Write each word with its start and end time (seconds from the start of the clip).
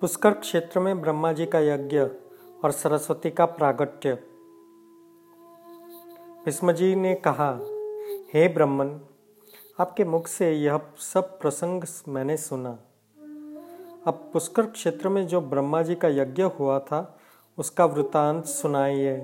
पुष्कर 0.00 0.32
क्षेत्र 0.32 0.80
में 0.80 1.00
ब्रह्मा 1.00 1.32
जी 1.32 1.46
का 1.46 1.58
यज्ञ 1.58 1.98
और 2.64 2.70
सरस्वती 2.70 3.30
का 3.30 3.46
प्रागट्य। 3.46 4.14
भीष्म 6.44 6.70
ने 6.80 7.14
कहा, 7.14 7.58
हे 8.34 8.48
ब्रह्मन, 8.48 9.00
आपके 9.80 10.04
मुख 10.04 10.26
से 10.26 10.52
यह 10.52 10.80
सब 10.98 11.40
प्रसंग 11.40 11.84
मैंने 12.08 12.36
सुना। 12.36 12.78
अब 14.06 14.30
पुष्कर 14.32 14.66
क्षेत्र 14.66 15.08
में 15.08 15.26
जो 15.26 15.40
ब्रह्मा 15.40 15.82
जी 15.82 15.94
का 15.94 16.08
यज्ञ 16.08 16.42
हुआ 16.42 16.78
था, 16.78 17.18
उसका 17.58 17.84
वृतांत 17.84 18.44
सुनाइए। 18.44 19.18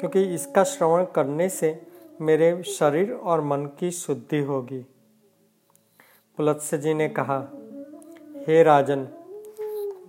क्योंकि 0.00 0.34
इसका 0.34 0.64
श्रवण 0.64 1.04
करने 1.04 1.48
से 1.48 1.86
मेरे 2.20 2.62
शरीर 2.62 3.12
और 3.12 3.40
मन 3.40 3.66
की 3.66 3.90
शुद्धि 3.90 4.38
होगी। 4.38 4.86
पुलत्स्य 6.36 6.78
जी 6.78 6.94
ने 6.94 7.08
कहा 7.08 7.55
हे 8.46 8.62
राजन, 8.62 9.00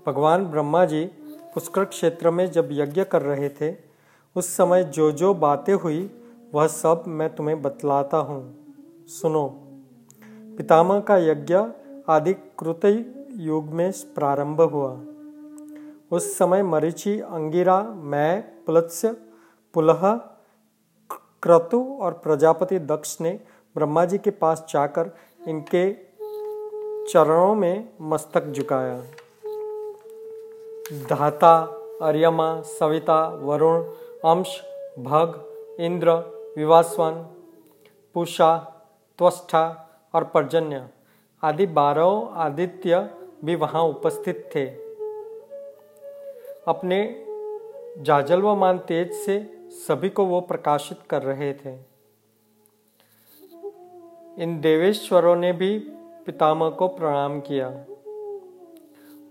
भगवान 0.05 0.45
ब्रह्मा 0.45 0.85
जी 0.85 1.05
पुष्कर 1.53 1.85
क्षेत्र 1.85 2.31
में 2.31 2.51
जब 2.51 2.69
यज्ञ 2.71 3.03
कर 3.03 3.21
रहे 3.21 3.49
थे, 3.49 3.75
उस 4.35 4.57
समय 4.57 4.83
जो 4.83 5.11
जो 5.11 5.33
बातें 5.33 5.73
हुई, 5.73 6.21
वह 6.53 6.67
सब 6.67 7.03
मैं 7.07 7.35
तुम्हें 7.35 7.61
बतलाता 7.61 8.17
हूँ। 8.17 8.55
सुनो, 9.07 9.47
पितामह 10.57 10.99
का 10.99 11.17
यज्ञ 11.17 11.57
आदि 12.09 12.33
कृत 12.33 12.85
युग 13.31 13.65
में 13.65 13.91
प्रारंभ 14.15 14.61
हुआ। 14.61 15.01
उस 16.11 16.37
समय 16.37 16.63
मरीचि, 16.63 17.19
अंगिरा, 17.19 17.83
मैं 17.83 18.63
पुलत्स्य 18.65 19.17
पुलह 19.73 20.21
क्रतु 21.43 21.97
और 22.01 22.13
प्रजापति 22.13 22.79
दक्ष 22.79 23.21
ने 23.21 23.39
ब्रह्मा 23.75 24.05
जी 24.05 24.17
के 24.17 24.29
पास 24.29 24.67
जाकर 24.69 25.11
इनके 25.47 26.06
चरणों 27.09 27.55
में 27.55 27.89
मस्तक 28.01 28.45
झुकाया। 28.45 28.97
धाता, 31.09 31.59
अर्यमा, 32.01 32.61
सविता, 32.61 33.27
वरुण, 33.27 33.83
अंश, 34.25 34.61
भग, 34.99 35.45
इंद्र, 35.79 36.11
विवासवन, 36.57 37.11
पुषा, 38.13 38.57
त्वष्ठा 39.17 39.89
और 40.13 40.23
पर्जन्य 40.23 40.87
आदि 41.43 41.65
बारह 41.65 42.29
आदित्य 42.35 43.09
भी 43.45 43.55
वहाँ 43.55 43.83
उपस्थित 43.83 44.49
थे। 44.55 44.65
अपने 46.67 47.25
जाजलवमान 47.97 48.77
तेज 48.77 49.13
से 49.13 49.57
सभी 49.69 50.09
को 50.09 50.25
वो 50.25 50.41
प्रकाशित 50.41 50.99
कर 51.09 51.21
रहे 51.21 51.53
थे। 51.53 51.73
इन 54.43 54.59
देवेश्वरों 54.61 55.35
ने 55.35 55.53
भी 55.53 55.93
पितामह 56.27 56.69
को 56.69 56.87
प्रणाम 56.87 57.39
किया। 57.39 57.69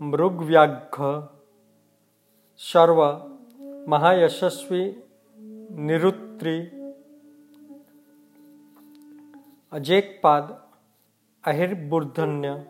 मृगव्याघ्र, 0.02 1.36
शर्व, 2.58 3.02
महायशस्वी, 3.88 5.02
निरुत्री, 5.70 6.60
अजेकपाद, 9.72 10.68
अहिर्बुर्धन्य, 11.46 12.66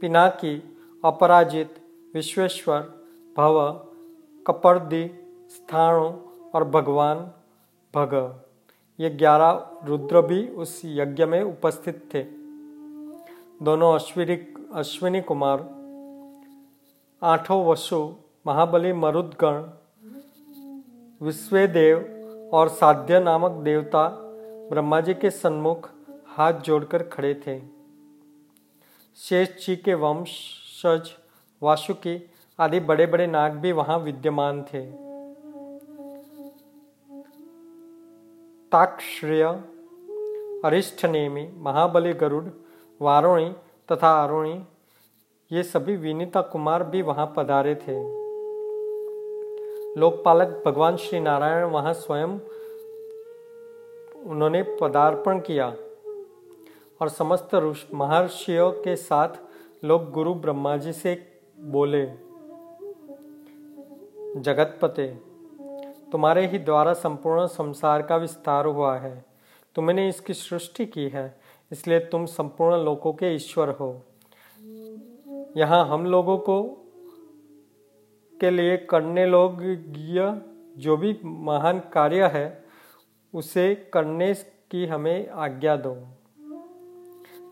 पिनाकी, 0.00 0.78
अपराजित, 1.04 1.74
विश्वेश्वर, 2.14 2.80
भव, 3.36 3.86
कपर्दी, 4.46 5.10
स्थाणु 5.50 6.12
और 6.54 6.64
भगवान, 6.64 7.32
भग। 7.94 8.45
ये 9.00 9.10
ग्यारह 9.10 9.80
रुद्र 9.84 10.20
भी 10.20 10.48
उस 10.48 10.80
यज्ञ 10.84 11.24
में 11.24 11.42
उपस्थित 11.42 12.08
थे। 12.14 12.22
दोनों 13.62 13.94
अश्विनी 13.94 14.36
अश्विनी 14.72 15.20
कुमार, 15.20 15.58
आठों 17.22 17.66
वसु, 17.66 18.14
महाबली 18.46 18.92
मरुदगण, 18.92 19.62
विश्वेदेव 21.20 22.50
और 22.52 22.68
साध्य 22.68 23.20
नामक 23.20 23.50
देवता 23.50 24.08
ब्रह्मा 24.70 25.00
जी 25.00 25.14
के 25.14 25.30
सन्मुख 25.30 25.90
हाथ 26.26 26.52
जोड़कर 26.52 27.02
खड़े 27.02 27.34
थे। 27.34 27.60
शेष 29.18 29.66
जी 29.66 29.76
के 29.76 29.94
वंशज 29.94 31.10
वासुकी 31.62 32.30
आदि 32.58 32.80
बड़े 32.80 33.06
बड़े 33.06 33.26
नाग 33.26 33.52
भी 33.52 33.72
वहाँ 33.72 33.98
विद्यमान 33.98 34.62
थे। 34.62 35.05
ताक्षश्रेय 38.76 39.42
अरिष्ठनेमी, 40.64 41.46
महाबली 41.56 42.12
गरुड़, 42.12 42.44
वारुणी 43.00 43.48
तथा 43.88 44.10
अरुणी 44.24 44.52
ये 45.50 45.62
सभी 45.62 45.94
विनीता 45.96 46.40
कुमार 46.42 46.82
भी 46.84 47.00
वहाँ 47.02 47.26
पधारे 47.36 47.74
थे। 47.76 47.96
लोकपालक 50.00 50.62
भगवान 50.66 50.96
श्री 50.96 51.20
नारायण 51.20 51.64
वहाँ 51.64 51.92
स्वयं 51.94 52.38
उन्होंने 54.26 54.62
पदार्पण 54.80 55.40
किया 55.40 55.68
और 57.00 57.08
समस्त 57.08 57.54
महर्षियों 57.94 58.70
के 58.72 58.96
साथ 58.98 59.84
लोग 59.84 60.10
गुरु 60.10 60.34
ब्रह्मा 60.34 60.76
जी 60.76 60.92
से 60.92 61.14
बोले, 61.70 62.06
जगतपते। 64.42 65.25
तुम्हारे 66.06 66.46
ही 66.46 66.58
द्वारा 66.58 66.92
संपूर्ण 66.94 67.46
संसार 67.46 68.02
का 68.02 68.16
विस्तार 68.16 68.66
हुआ 68.66 68.96
है। 68.98 69.24
तुमने 69.76 70.08
इसकी 70.08 70.34
सृष्टि 70.34 70.86
की 70.86 71.08
है, 71.08 71.40
इसलिए 71.70 71.98
तुम 72.00 72.26
संपूर्ण 72.26 72.76
लोगों 72.84 73.12
के 73.12 73.34
ईश्वर 73.34 73.70
हो। 73.70 73.90
यहाँ 75.56 75.84
हम 75.88 76.06
लोगों 76.06 76.38
को, 76.38 76.62
के 78.40 78.50
लिए 78.50 78.76
करने 78.76 79.26
लोग 79.26 79.62
जो 80.78 80.96
भी 80.96 81.16
महान 81.24 81.80
कार्य 81.92 82.26
है, 82.26 82.64
उसे 83.34 83.74
करने 83.92 84.32
की 84.70 84.86
हमें 84.86 85.28
आज्ञा 85.28 85.76
दो। 85.76 85.96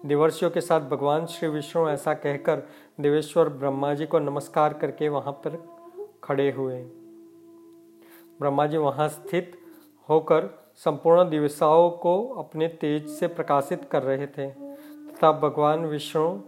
देवर्षियों 0.07 0.51
के 0.51 0.61
साथ 0.61 0.81
भगवान 0.81 1.27
श्री 1.27 1.49
विष्णु 1.49 1.89
ऐसा 1.89 2.15
कहकर 2.15 2.63
देवेश्वर 3.01 3.49
ब्रह्मा 3.49 3.95
जी 3.95 4.07
को 4.07 4.19
नमस्कार 4.19 4.73
करके 4.73 5.09
वहाँ 5.09 5.33
पर 5.47 5.57
खड़े 6.25 6.51
हुए। 6.51 6.85
ब्रह्मा 8.41 8.67
जी 8.67 8.77
वहाँ 8.77 9.09
स्थित 9.09 9.53
होकर 10.09 10.65
संपूर्ण 10.75 11.31
दिवसाओं 11.31 11.91
को 11.91 12.29
अपने 12.29 12.69
तेज 12.69 13.09
से 13.09 13.27
प्रकाशित 13.27 13.85
कर 13.85 14.03
रहे 14.03 14.27
थे। 14.27 14.51
तथा 15.11 15.33
भगवान 15.33 15.87
विष्णु 15.87 16.39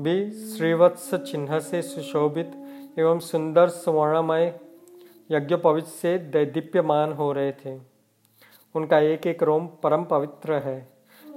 भी 0.00 0.30
श्रीवत्स 0.30 1.14
चिन्ह 1.14 1.58
से 1.58 1.82
सुशोभित 1.82 2.52
एवं 2.98 3.18
सुंदर 3.18 3.68
स्वर्णमय 3.68 4.60
यज्ञ 5.30 5.56
पवित्र 5.56 5.88
से 5.88 6.18
दैदीप्यमान 6.18 7.12
हो 7.12 7.32
रहे 7.32 7.52
थे। 7.52 7.80
उनका 8.74 8.98
एक 8.98 9.26
एक 9.26 9.42
रोम 9.42 9.66
परम 9.66 10.04
पवित्र 10.04 10.52
है। 10.52 10.92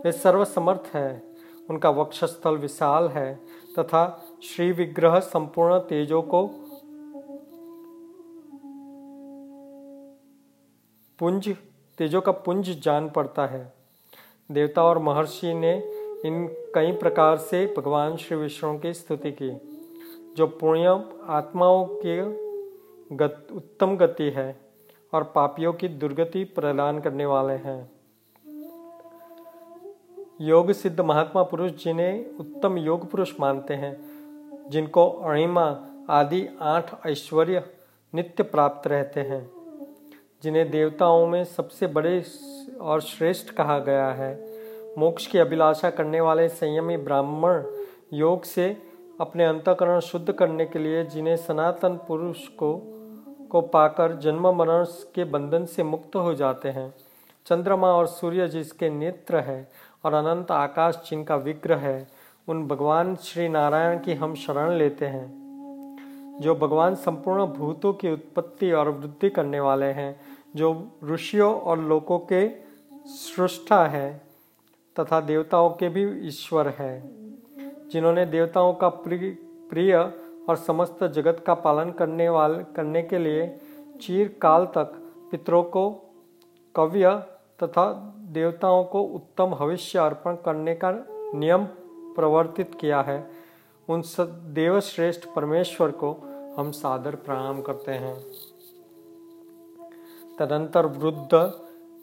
वे 0.06 0.12
सर्वसमर्थ 0.12 0.92
है। 0.94 1.24
उनका 1.70 1.90
वक्षस्थल 1.90 2.58
विशाल 2.58 3.08
है। 3.08 3.40
तथा 3.80 4.26
श्री 4.44 4.72
विग्रह 4.72 5.20
संपूर्ण 5.20 5.80
तेजों 5.80 6.22
को 6.22 6.63
पुंज 11.24 11.48
तेजों 11.98 12.22
का 12.22 12.32
पुंज 12.32 12.70
जान 12.82 13.10
पड़ता 13.10 13.46
है। 13.46 13.74
देवता 14.52 14.84
और 14.84 14.98
महर्षि 15.00 15.54
ने 15.54 15.72
इन 16.26 16.48
कई 16.76 16.92
प्रकार 16.92 17.38
से 17.38 17.74
भगवान 17.78 18.18
श्री 18.18 18.38
विष्णु 18.38 18.80
की 18.80 18.94
स्तुति 18.94 19.32
की 19.32 19.52
जो 20.38 20.48
पुण्य 20.48 20.88
आत्माओं 21.28 21.86
की 21.86 22.18
गत, 23.16 23.48
उत्तम 23.56 23.96
गति 23.98 24.30
है 24.30 24.60
और 25.14 25.24
पापियों 25.24 25.74
की 25.74 25.88
दुर्गति 25.88 26.44
प्रदान 26.44 27.00
करने 27.00 27.26
वाले 27.26 27.54
हैं। 27.54 27.92
योग 30.42 30.72
सिद्ध 30.72 31.00
महात्मा 31.02 31.44
पुरुष 31.44 31.72
जिन्हें 31.72 32.38
उत्तम 32.38 32.78
योग 32.78 33.12
पुरुष 33.12 33.34
मानते 33.40 33.74
हैं 33.74 33.96
जिनको 34.70 35.10
अणिमा 35.10 35.88
आदि 36.10 36.48
आठ 36.62 37.08
ऐश्वर्य 37.08 37.64
नित्य 38.16 38.44
प्राप्त 38.44 38.88
रहते 38.88 39.20
हैं। 39.20 39.63
जिन्हें 40.44 40.72
देवताओं 40.72 41.28
में 41.28 41.44
सबसे 41.44 41.88
बड़े 41.88 42.24
और 42.82 43.02
श्रेष्ठ 43.02 43.50
कहा 43.50 43.80
गया 43.80 44.08
है। 44.08 44.34
मोक्ष 44.98 45.28
की 45.28 45.38
अभिलाषा 45.38 45.90
करने 45.90 46.22
वाले 46.22 46.50
संयमी 46.50 46.98
ब्राह्मण 46.98 47.64
योग 48.14 48.44
से 48.44 48.78
अपने 49.22 49.46
अंतकरण 49.46 50.00
शुद्ध 50.00 50.32
करने 50.32 50.66
के 50.66 50.80
लिए 50.80 51.04
जिन्हें 51.06 51.38
सनातन 51.38 52.00
पुरुष 52.08 52.48
को 52.48 52.90
को 53.52 53.62
पाकर 53.62 54.14
जन्म 54.14 54.56
मरण 54.56 54.86
के 55.16 55.24
बंधन 55.24 55.66
से 55.66 55.84
मुक्त 55.84 56.16
हो 56.16 56.34
जाते 56.34 56.70
हैं। 56.70 56.94
चंद्रमा 57.46 57.88
और 57.88 58.08
सूर्य 58.08 58.48
जिसके 58.48 58.90
नेत्र 58.90 59.38
है 59.38 59.72
और 60.06 60.14
अनंत 60.14 60.52
आकाश 60.52 61.08
जिनका 61.10 61.36
विग्रह 61.36 61.78
है, 61.78 62.08
उन 62.48 62.68
भगवान 62.68 63.16
श्री 63.16 63.50
नारायण 63.50 64.00
की 64.00 64.14
हम 64.14 64.36
शरण 64.36 64.72
लेते 64.72 65.06
हैं। 65.06 65.44
जो 66.42 66.56
भगवान 66.56 66.96
संपूर्ण 66.96 67.46
भूतों 67.46 67.94
की 67.94 68.12
उत्पत्ति 68.12 68.72
और 68.72 68.90
वृद्धि 68.90 69.30
करने 69.30 69.60
वाले 69.60 69.86
हैं 69.86 70.33
जो 70.56 71.00
ऋषियों 71.04 71.54
और 71.54 71.80
लोगों 71.80 72.20
के 72.32 72.48
सृष्टा 73.06 73.86
है 73.88 74.22
तथा 74.96 75.20
देवताओं 75.22 75.70
के 75.70 75.90
भी 75.90 76.04
ईश्वर 76.28 76.68
है, 76.70 76.94
जिन्होंने 77.90 78.26
देवताओं 78.26 78.74
का 78.74 78.90
प्रिय 78.90 79.96
और 80.50 80.56
समस्त 80.56 81.04
जगत 81.04 81.44
का 81.48 81.54
पालन 81.54 81.92
करने 81.92 82.30
वाले, 82.30 82.64
करने 82.76 83.02
के 83.04 83.18
लिए 83.18 83.48
चीर 84.02 84.38
काल 84.42 84.66
तक 84.66 84.94
पितरों 85.32 85.64
को 85.64 85.90
कव्य 86.76 87.16
तथा 87.64 87.92
देवताओं 88.32 88.84
को 88.84 89.02
उत्तम 89.02 89.46
भविष्य 89.46 90.00
अर्पण 90.00 90.36
करने 90.36 90.76
का 90.76 90.92
नियम 91.12 91.66
प्रवर्तित 92.16 92.76
किया 92.82 93.02
है। 93.02 93.18
उन 93.90 94.04
देवश्रेष्ठ 94.54 95.28
परमेश्वर 95.36 95.92
को 96.04 96.12
हम 96.58 96.72
सादर 96.72 97.16
प्रणाम 97.16 97.62
करते 97.62 97.92
हैं। 97.92 98.16
तदंतर 100.40 100.86
वृद्ध 100.86 101.52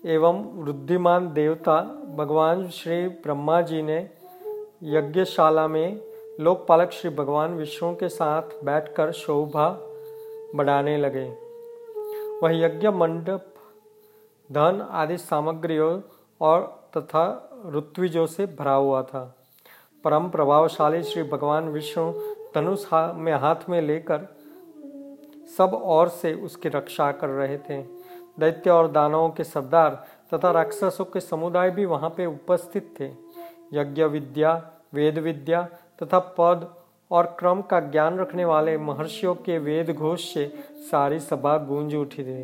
एवं 0.06 0.43
वृद्धिमान 0.65 1.32
देवता 1.32 1.81
भगवान 2.19 2.69
श्री 2.69 3.09
ब्रह्मा 3.09 3.61
जी 3.61 3.82
ने 3.82 4.11
यज्ञशाला 4.82 5.69
में 5.69 6.00
लोकपालक 6.41 6.91
श्री 6.91 7.11
भगवान 7.11 7.55
विष्णु 7.55 7.94
के 7.94 8.09
साथ 8.09 8.43
बैठकर 8.65 9.12
शोभा 9.12 9.69
बढ़ाने 10.55 10.97
लगे। 10.97 11.29
वह 12.43 12.59
यज्ञ 12.61 12.88
मंडप, 12.88 13.55
धन 14.53 14.88
आदि 14.91 15.17
सामग्रियों 15.17 16.00
और 16.41 16.62
तथा 16.97 17.50
ऋत्विजों 17.77 18.27
से 18.27 18.47
भरा 18.47 18.73
हुआ 18.73 19.03
था। 19.03 19.37
परम 20.05 20.29
प्रभावशाली 20.29 21.03
श्री 21.03 21.23
भगवान 21.23 21.69
विष्णु 21.69 22.12
धनुष 22.55 22.87
में 22.94 23.32
हाथ 23.32 23.69
में 23.69 23.82
लेकर 23.82 24.29
सब 25.59 25.81
ओर 25.85 26.09
से 26.09 26.35
उसकी 26.35 26.69
रक्षा 26.69 27.12
कर 27.12 27.29
रहे 27.29 27.59
थे। 27.59 28.00
दैत्य 28.41 28.71
और 28.71 28.91
दानवों 28.91 29.29
के 29.31 29.45
सरदार 29.45 29.95
तथा 30.35 30.51
राक्षसों 30.51 31.05
के 31.05 31.21
समुदाय 31.21 31.71
भी 31.71 31.85
वहाँ 31.85 32.11
पे 32.11 32.27
उपस्थित 32.27 32.95
थे। 33.01 33.11
यज्ञ 33.73 34.05
विद्या, 34.05 34.53
वेद 34.95 35.19
विद्या 35.19 35.63
तथा 36.03 36.19
पद 36.39 36.69
और 37.11 37.27
क्रम 37.39 37.63
का 37.63 37.81
ज्ञान 37.91 38.19
रखने 38.19 38.45
वाले 38.45 38.77
महर्षियों 38.79 39.35
के 39.37 39.59
वेद 39.59 39.91
घोष 39.91 40.33
से 40.35 40.47
सारी 40.91 41.19
सभा 41.21 41.57
गूंज 41.59 41.95
उठी 41.95 42.23
थी 42.25 42.43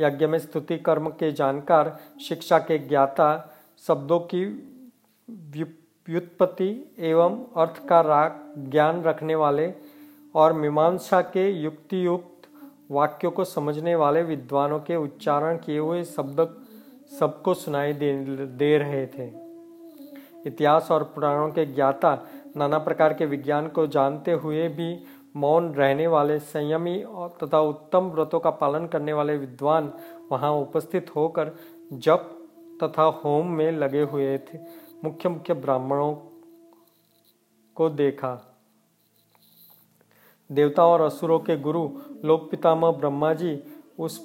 यज्ञ 0.00 0.26
में 0.26 0.38
स्तुति 0.38 0.76
कर्म 0.78 1.08
के 1.10 1.30
जानकार, 1.32 1.96
शिक्षा 2.28 2.58
के 2.58 2.78
ज्ञाता, 2.78 3.28
शब्दों 3.86 4.18
की 4.20 4.44
व्युत्पत्ति 6.08 6.68
एवं 6.98 7.36
अर्थ 7.56 7.84
का 7.86 8.00
राग 8.00 8.40
ज्ञान 8.70 9.02
रखने 9.02 9.34
वाले 9.34 9.72
और 10.34 10.52
मीमांसा 10.52 11.20
के 11.22 11.48
युक्ति 11.52 12.04
युक्त 12.06 12.39
वाक्यों 12.90 13.30
को 13.30 13.44
समझने 13.44 13.94
वाले 13.94 14.22
विद्वानों 14.22 14.78
के 14.80 14.96
उच्चारण 14.96 15.56
किए 15.56 15.78
हुए 15.78 16.04
शब्द 16.04 16.56
सबको 17.20 17.54
सुनाई 17.54 17.92
दे, 17.92 18.12
दे 18.46 18.78
रहे 18.78 19.06
थे। 19.06 19.30
इतिहास 20.46 20.90
और 20.90 21.04
पुराणों 21.04 21.48
के 21.50 21.66
ज्ञाता 21.66 22.26
नाना 22.56 22.78
प्रकार 22.78 23.14
के 23.14 23.26
विज्ञान 23.26 23.68
को 23.68 23.86
जानते 23.86 24.32
हुए 24.32 24.68
भी 24.68 25.04
मौन 25.36 25.74
रहने 25.74 26.06
वाले 26.06 26.38
संयमी 26.38 27.04
तथा 27.42 27.60
उत्तम 27.60 28.10
व्रतों 28.10 28.40
का 28.40 28.50
पालन 28.50 28.86
करने 28.86 29.12
वाले 29.12 29.36
विद्वान 29.36 29.92
वहाँ 30.32 30.52
उपस्थित 30.52 31.16
होकर 31.16 31.50
जप 31.92 32.36
तथा 32.82 33.02
होम 33.02 33.46
में 33.46 33.72
लगे 33.72 34.02
हुए 34.02 34.38
थे। 34.38 34.58
मुख्य 35.04 35.28
मुख्य 35.28 35.54
ब्राह्मणों 35.54 36.14
को 37.74 37.88
देखा। 37.90 38.49
देवता 40.52 40.84
और 40.84 41.00
असुरों 41.00 41.38
के 41.38 41.56
गुरु, 41.56 41.88
लोक 42.24 42.50
पितामह 42.50 42.90
ब्रह्मा 42.90 43.32
जी 43.34 43.62
उस 43.98 44.24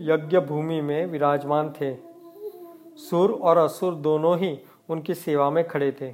यज्ञ 0.00 0.38
भूमि 0.38 0.80
में 0.80 1.06
विराजमान 1.06 1.70
थे। 1.70 1.94
सुर 2.98 3.32
और 3.32 3.56
असुर 3.56 3.94
दोनों 3.94 4.36
ही 4.38 4.58
उनकी 4.88 5.14
सेवा 5.14 5.50
में 5.50 5.66
खड़े 5.68 5.92
थे। 5.92 6.10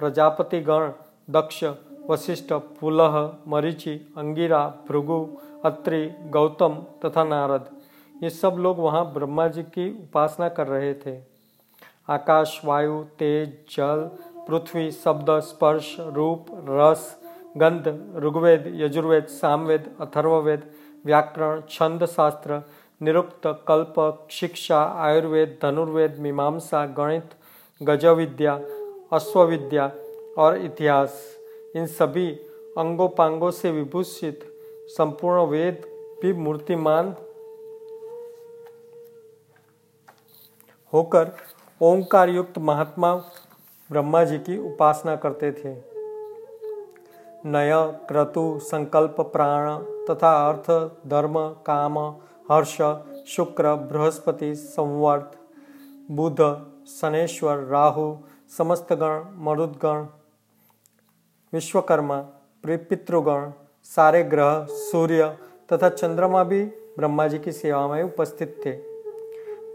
प्रजापति 0.00 0.60
गण 0.60 0.90
दक्ष, 1.30 1.64
वशिष्ठ, 2.10 2.52
पुलह, 2.52 3.36
मरीचि, 3.48 3.94
अंगिरा, 4.16 4.66
भृगु, 4.88 5.26
अत्रि, 5.64 6.06
गौतम 6.26 6.74
तथा 7.04 7.24
नारद, 7.24 7.70
ये 8.22 8.30
सब 8.30 8.56
लोग 8.58 8.78
वहाँ 8.78 9.12
ब्रह्मा 9.12 9.46
जी 9.48 9.62
की 9.62 9.90
उपासना 10.02 10.48
कर 10.48 10.66
रहे 10.66 10.94
थे। 10.94 11.18
आकाश, 12.08 12.60
वायु, 12.64 13.02
तेज, 13.18 13.48
जल, 13.70 14.10
पृथ्वी, 14.48 14.90
शब्द, 14.90 15.30
स्पर्श, 15.40 15.96
रूप, 16.00 16.46
रस 16.68 17.19
गंध, 17.56 17.88
ऋग्वेद, 18.16 18.66
यजुर्वेद, 18.74 19.26
सामवेद, 19.26 19.88
अथर्ववेद, 20.00 20.62
व्याकरण 21.06 21.60
छंद 21.70 22.04
शास्त्र 22.04 22.60
निरुक्त, 23.00 23.46
कल्प, 23.68 23.94
शिक्षा, 24.30 24.82
आयुर्वेद, 24.98 25.58
धनुर्वेद, 25.62 26.18
मीमांसा, 26.18 26.84
गणित, 26.86 27.34
गजविद्या, 27.80 28.54
अश्वविद्या 29.12 29.90
और 30.38 30.58
इतिहास। 30.58 31.20
इन 31.76 31.86
सभी 31.86 32.28
अंगोपांगों 32.78 33.50
से 33.50 33.70
विभूषित 33.70 34.40
संपूर्ण 34.88 35.46
वेद 35.46 35.82
भी 36.22 36.32
मूर्तिमान 36.32 37.14
होकर 40.92 41.36
ओंकार 41.80 42.28
युक्त 42.28 42.58
महात्मा 42.58 43.14
ब्रह्मा 43.90 44.24
जी 44.24 44.38
की 44.38 44.58
उपासना 44.58 45.16
करते 45.16 45.52
थे। 45.52 45.89
नय 47.46 47.72
क्रतु 48.08 48.58
संकल्प 48.62 49.20
प्राण 49.20 49.68
तथा 50.06 50.32
अर्थ, 50.48 50.70
धर्म, 51.08 51.34
काम, 51.66 51.98
हर्ष, 52.50 52.76
शुक्र, 53.28 53.74
बृहस्पति, 53.74 54.54
संवर्त, 54.54 55.38
बुध, 56.10 56.40
शनेश्वर, 56.86 57.56
राहु 57.56 58.16
समस्त 58.58 58.92
गण 58.92 59.22
मरुदगण, 59.36 60.06
विश्वकर्मा 61.52 62.20
पितृगण 62.66 63.52
सारे 63.84 64.22
ग्रह, 64.24 64.66
सूर्य 64.70 65.36
तथा 65.72 65.88
चंद्रमा 65.88 66.44
भी 66.44 66.64
ब्रह्मा 66.98 67.26
जी 67.28 67.38
की 67.38 67.52
सेवा 67.52 67.86
में 67.88 68.02
उपस्थित 68.02 68.60
थे। 68.66 68.72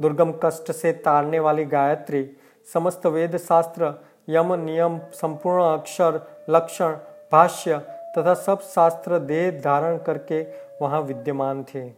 दुर्गम 0.01 0.33
कष्ट 0.44 0.71
से 0.71 0.91
तारने 0.91 1.39
वाली 1.39 1.65
गायत्री, 1.65 2.29
समस्त 2.73 3.06
वेद 3.06 3.38
शास्त्र 3.38 3.94
यम, 4.29 4.53
नियम, 4.53 5.00
संपूर्ण 5.13 5.63
अक्षर, 5.63 6.21
लक्षण 6.50 6.97
भाष्य 7.31 7.77
तथा 8.18 8.33
सब 8.33 8.60
शास्त्र 8.60 9.19
देह 9.19 9.62
धारण 9.62 9.98
करके 9.98 10.42
वहाँ 10.81 11.01
विद्यमान 11.01 11.63
थे। 11.63 11.89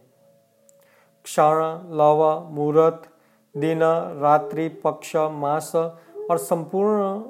क्षण 1.24 1.60
लव 1.96 2.48
मुहूर्त, 2.50 3.02
दिन, 3.56 3.80
रात्रि, 4.20 4.68
पक्ष, 4.68 5.16
मास 5.16 5.72
और 6.30 6.38
संपूर्ण 6.38 7.20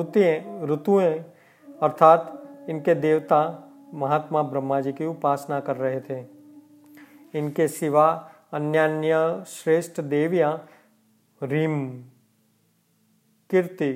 ऋतुएँ 0.00 0.66
ऋतुएँ, 0.66 1.18
अर्थात 1.82 2.42
इनके 2.68 2.94
देवता 2.94 3.40
महात्मा 3.94 4.42
ब्रह्मा 4.42 4.80
जी 4.80 4.92
की 4.92 5.06
उपासना 5.06 5.60
कर 5.60 5.76
रहे 5.76 6.00
थे। 6.00 6.24
इनके 7.34 7.68
सिवा 7.68 8.30
अन्य 8.52 9.44
श्रेष्ठ 9.46 10.00
देवियाँ 10.00 10.66
रीम, 11.42 11.90
कीर्ति 13.50 13.92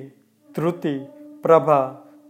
ध्रुति 0.55 0.97
प्रभा 1.43 1.79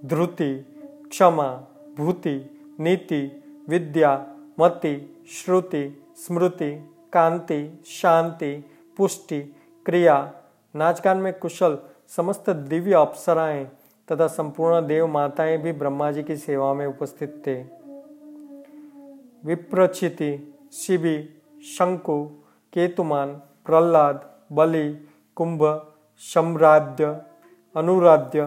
ध्रुति 0.05 0.75
क्षमा, 1.15 1.63
भूति, 1.98 2.60
नीति, 2.79 3.43
विद्या, 3.69 4.27
मति, 4.60 5.24
श्रुति, 5.31 6.13
स्मृति, 6.17 6.89
कांति, 7.13 7.84
शांति, 7.86 8.65
पुष्टि, 8.98 9.55
क्रिया, 9.86 10.34
नाचगान 10.75 11.17
में 11.17 11.39
कुशल, 11.39 11.77
समस्त 12.07 12.50
दिव्य 12.50 12.93
अप्सराएँ 12.93 13.65
तथा 14.12 14.27
संपूर्ण 14.27 14.88
देव 14.88 15.07
माताएँ 15.07 15.57
भी 15.57 15.72
ब्रह्मा 15.72 16.12
जी 16.12 16.24
की 16.24 16.38
सेवा 16.38 16.74
में 16.74 16.86
उपस्थित 16.86 17.43
थे। 17.48 17.63
विप्रचिति, 19.45 20.53
शिवि, 20.74 21.29
शंकु, 21.77 22.31
केतुमान, 22.74 23.34
प्रहलाद, 23.65 24.34
बलि, 24.51 25.07
कुंभ 25.36 25.93
सम्राद्य 26.17 27.22
अनुराध्य 27.75 28.41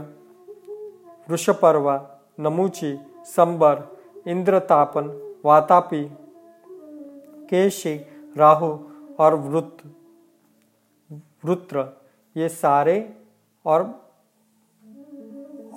वृषपर्वा 1.30 2.14
नमुची, 2.40 2.99
संबर, 3.25 3.97
इंद्रतापन, 4.26 5.35
वातापी, 5.45 6.04
केशी, 7.50 7.95
राहु 8.38 8.78
और 9.18 9.35
वृत, 9.35 9.76
वृत्र, 11.45 11.85
ये 12.37 12.49
सारे 12.49 13.14
और 13.66 13.95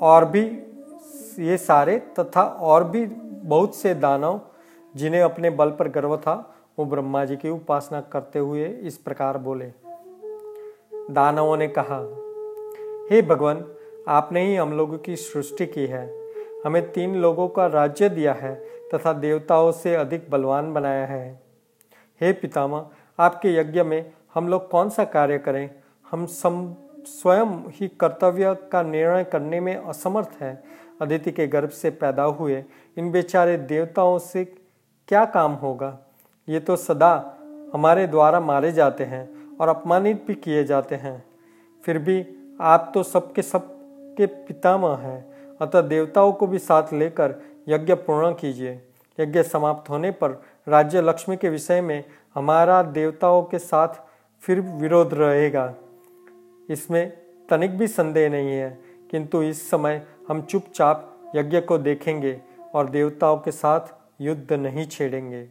और 0.01 0.25
भी, 0.25 0.41
ये 1.39 1.57
सारे 1.57 1.99
तथा 1.99 2.43
और 2.43 2.83
भी 2.83 3.05
बहुत 3.05 3.75
से 3.75 3.95
दानव 3.95 4.41
जिन्हें 4.95 5.21
अपने 5.21 5.49
बल 5.49 5.69
पर 5.69 5.87
गर्व 5.87 6.17
था, 6.17 6.55
वो 6.79 6.85
ब्रह्मा 6.85 7.25
जी 7.25 7.35
की 7.35 7.49
उपासना 7.49 8.01
करते 8.01 8.39
हुए 8.39 8.65
इस 8.65 8.97
प्रकार 8.97 9.37
बोले। 9.37 9.71
दानवों 11.11 11.57
ने 11.57 11.67
कहा, 11.67 11.99
हे 13.11 13.21
भगवान, 13.21 13.65
आपने 14.07 14.45
ही 14.45 14.55
हम 14.55 14.73
लोगों 14.73 14.97
की 14.97 15.15
सृष्टि 15.15 15.65
की 15.65 15.85
है। 15.85 16.20
हमें 16.65 16.91
तीन 16.91 17.15
लोगों 17.15 17.47
का 17.47 17.67
राज्य 17.67 18.09
दिया 18.09 18.33
है 18.33 18.55
तथा 18.93 19.13
देवताओं 19.13 19.71
से 19.71 19.95
अधिक 19.95 20.29
बलवान 20.29 20.73
बनाया 20.73 21.05
है। 21.05 21.43
हे 22.21 22.33
पितामह, 22.33 22.89
आपके 23.19 23.49
यज्ञ 23.49 23.83
में 23.83 24.11
हम 24.33 24.47
लोग 24.47 24.69
कौन 24.69 24.89
सा 24.89 25.05
कार्य 25.05 25.37
करें? 25.37 25.69
हम 26.11 26.25
सम, 26.25 26.75
स्वयं 27.05 27.45
ही 27.45 27.87
कर्तव्य 27.87 28.55
का 28.71 28.83
निर्णय 28.83 29.23
करने 29.23 29.59
में 29.59 29.75
असमर्थ 29.75 30.31
है। 30.41 30.63
अदिति 31.01 31.31
के 31.31 31.47
गर्भ 31.47 31.69
से 31.69 31.89
पैदा 31.89 32.23
हुए 32.23 32.65
इन 32.97 33.11
बेचारे 33.11 33.57
देवताओं 33.57 34.19
से 34.19 34.45
क्या 35.07 35.25
काम 35.25 35.51
होगा? 35.51 35.99
ये 36.49 36.59
तो 36.59 36.75
सदा 36.75 37.37
हमारे 37.73 38.07
द्वारा 38.07 38.39
मारे 38.39 38.71
जाते 38.71 39.03
हैं 39.03 39.57
और 39.57 39.67
अपमानित 39.67 40.25
भी 40.27 40.35
किए 40.35 40.63
जाते 40.63 40.95
हैं। 40.95 41.25
फिर 41.85 41.97
भी 41.97 42.27
आप 42.61 42.91
तो 42.93 43.03
सबके 43.03 43.41
सबके 43.41 44.25
पितामह 44.25 44.95
हैं। 44.95 45.30
अतः 45.61 45.81
देवताओं 45.81 46.31
को 46.33 46.47
भी 46.47 46.59
साथ 46.59 46.93
लेकर 46.93 47.35
यज्ञ 47.69 47.93
पूर्ण 47.95 48.31
कीजिए। 48.33 48.81
यज्ञ 49.19 49.43
समाप्त 49.43 49.89
होने 49.89 50.11
पर 50.11 50.41
राज्य 50.67 51.01
लक्ष्मी 51.01 51.37
के 51.37 51.49
विषय 51.49 51.81
में 51.81 52.03
हमारा 52.35 52.81
देवताओं 52.83 53.43
के 53.43 53.59
साथ 53.59 54.01
फिर 54.43 54.59
विरोध 54.59 55.13
रहेगा। 55.13 55.73
इसमें 56.69 57.11
तनिक 57.49 57.77
भी 57.77 57.87
संदेह 57.87 58.29
नहीं 58.29 58.49
है, 58.49 58.79
किंतु 59.11 59.41
इस 59.43 59.69
समय 59.69 60.01
हम 60.29 60.41
चुपचाप 60.41 61.07
यज्ञ 61.35 61.59
को 61.61 61.77
देखेंगे 61.77 62.39
और 62.75 62.89
देवताओं 62.89 63.37
के 63.37 63.51
साथ 63.51 63.93
युद्ध 64.21 64.53
नहीं 64.53 64.85
छेड़ेंगे। 64.87 65.41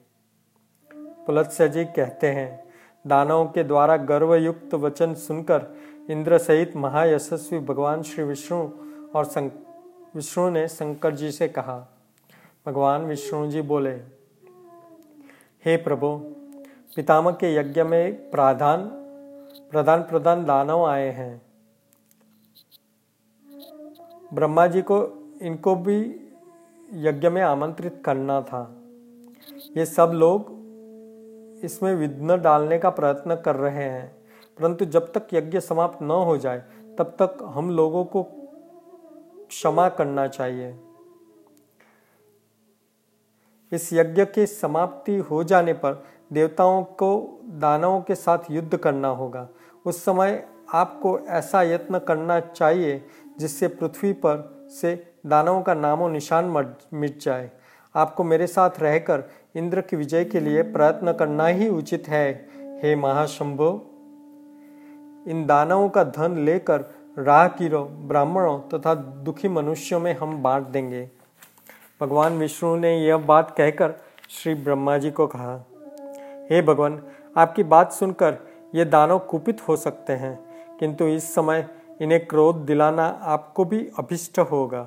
पुलत्स्य 1.27 1.69
जी 1.69 1.85
कहते 1.85 2.27
हैं, 2.27 2.65
दानवों 3.07 3.45
के 3.47 3.65
द्वारा 3.65 3.97
गर्वयुक्त 3.97 4.75
वचन 4.75 5.15
सुनकर 5.15 5.67
इंद्र 6.11 6.39
सहित 6.39 6.77
महायशस्वी 6.77 7.59
भगवान 7.59 8.03
श्री 8.03 8.25
विष्णु 8.25 8.69
और 9.15 9.25
विष्णु 10.17 10.51
ने 10.51 10.69
शंकर 10.69 11.15
जी 11.15 11.31
से 11.31 11.49
कहा, 11.49 11.99
भगवान 12.67 13.05
विष्णु 13.05 13.51
जी 13.51 13.63
बोले, 13.63 13.91
हे 15.65 15.77
प्रभु, 15.77 16.19
पितामह 16.97 17.33
के 17.33 17.55
यज्ञ 17.55 17.83
में 17.83 18.31
प्राधान, 18.31 18.85
प्रधान 19.71 20.03
प्रधान 20.03 20.45
दानव 20.45 20.85
आए 20.85 21.09
हैं। 21.09 21.43
ब्रह्मा 24.35 24.67
जी 24.67 24.83
को, 24.83 25.29
इनको 25.43 25.75
भी 25.75 26.29
यज्ञ 26.93 27.29
में 27.29 27.43
आमंत्रित 27.43 28.03
करना 28.05 28.43
था। 28.43 28.77
ये 29.77 29.87
सब 29.87 30.11
लोग 30.15 30.47
इसमें 31.65 31.95
विघ्न 31.95 32.43
डालने 32.43 32.79
का 32.79 32.91
प्रयत्न 32.91 33.37
कर 33.37 33.57
रहे 33.57 33.85
हैं। 33.85 34.17
परंतु 34.59 34.85
जब 34.85 35.13
तक 35.13 35.27
यज्ञ 35.33 35.61
समाप्त 35.61 36.03
न 36.03 36.11
हो 36.11 36.37
जाए, 36.37 36.63
तब 36.99 37.05
तक 37.05 37.39
हम 37.43 37.71
लोगों 37.71 38.05
को 38.05 38.29
क्षमा 39.51 39.89
करना 39.89 40.27
चाहिए। 40.27 40.75
इस 43.73 43.93
यज्ञ 43.93 44.25
की 44.25 44.47
समाप्ति 44.47 45.17
हो 45.17 45.45
जाने 45.45 45.73
पर 45.73 46.03
देवताओं 46.33 46.83
को, 46.85 47.41
दानवों 47.45 48.01
के 48.01 48.15
साथ 48.15 48.39
युद्ध 48.51 48.77
करना 48.77 49.09
होगा। 49.09 49.49
उस 49.87 50.05
समय 50.05 50.49
आपको 50.75 51.19
ऐसा 51.19 51.63
यत्न 51.63 51.99
करना 51.99 52.41
चाहिए 52.41 53.05
जिससे 53.39 53.69
पृथ्वी 53.69 54.13
पर 54.13 54.69
से 54.81 55.15
दानवों 55.27 55.63
का 55.63 55.75
नामो 55.75 56.09
निशान 56.09 56.75
मिट 56.95 57.19
जाए। 57.19 57.51
आपको 57.95 58.25
मेरे 58.25 58.47
साथ 58.47 58.71
रहकर 58.81 59.25
इंद्र 59.57 59.81
की 59.81 59.97
विजय 59.97 60.25
के 60.25 60.41
लिए 60.41 60.63
प्रयत्न 60.63 61.13
करना 61.13 61.47
ही 61.47 61.69
उचित 61.69 62.09
है। 62.09 62.49
हे 62.83 62.97
महाशंभो, 62.97 63.71
इन 65.29 65.45
दानवों 65.47 65.89
का 65.89 66.05
धन 66.05 66.39
लेकर 66.39 66.85
राहकीरों 67.17 67.87
ब्राह्मणों 68.09 68.59
तथा 68.69 68.95
दुखी 68.95 69.49
मनुष्यों 69.49 70.01
में 70.01 70.13
हम 70.19 70.43
बांट 70.43 70.67
देंगे। 70.67 71.09
भगवान 72.01 72.39
विष्णु 72.39 72.77
ने 72.77 72.97
यह 72.99 73.17
बात 73.17 73.51
कहकर 73.51 73.95
श्री 74.31 74.55
ब्रह्मा 74.55 74.97
जी 74.99 75.11
को 75.11 75.27
कहा, 75.27 75.55
हे 76.51 76.63
भगवान, 76.63 77.01
आपकी 77.37 77.63
बात 77.63 77.93
सुनकर 77.93 78.39
ये 78.75 78.85
दानव 78.85 79.19
कुपित 79.19 79.69
हो 79.69 79.77
सकते 79.77 80.13
हैं, 80.13 80.39
किंतु 80.81 81.07
इस 81.07 81.35
समय 81.35 81.69
इन्हें 82.03 82.25
क्रोध 82.27 82.65
दिलाना 82.67 83.07
आपको 83.23 83.65
भी 83.65 83.85
अभिष्ट 83.99 84.39
होगा। 84.39 84.81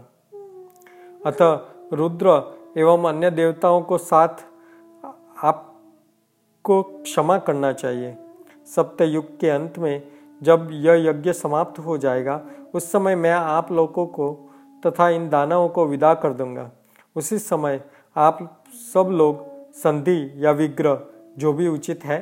अतः 1.25 1.59
रुद्र 1.93 2.41
एवं 2.77 3.03
अन्य 3.09 3.29
देवताओं 3.31 3.81
को 3.81 3.97
साथ 3.97 4.43
आपको 5.43 6.81
क्षमा 6.83 7.37
करना 7.37 7.71
चाहिए। 7.73 8.15
सप्तयुग 8.65 9.39
के 9.39 9.49
अंत 9.49 9.79
में 9.79 10.12
जब 10.43 10.69
यह 10.71 11.09
यज्ञ 11.09 11.33
समाप्त 11.33 11.79
हो 11.79 11.97
जाएगा, 11.97 12.45
उस 12.75 12.91
समय 12.91 13.15
मैं 13.15 13.31
आप 13.31 13.71
लोगों 13.71 14.05
को 14.07 14.49
तथा 14.85 15.09
इन 15.09 15.29
दानवों 15.29 15.69
को 15.69 15.85
विदा 15.85 16.13
कर 16.13 16.33
दूँगा। 16.33 16.71
उसी 17.15 17.39
समय 17.39 17.83
आप 18.15 18.63
सब 18.93 19.09
लोग 19.11 19.45
संधि 19.73 20.33
या 20.35 20.51
विग्रह 20.51 21.05
जो 21.37 21.53
भी 21.53 21.67
उचित 21.67 22.03
है, 22.05 22.19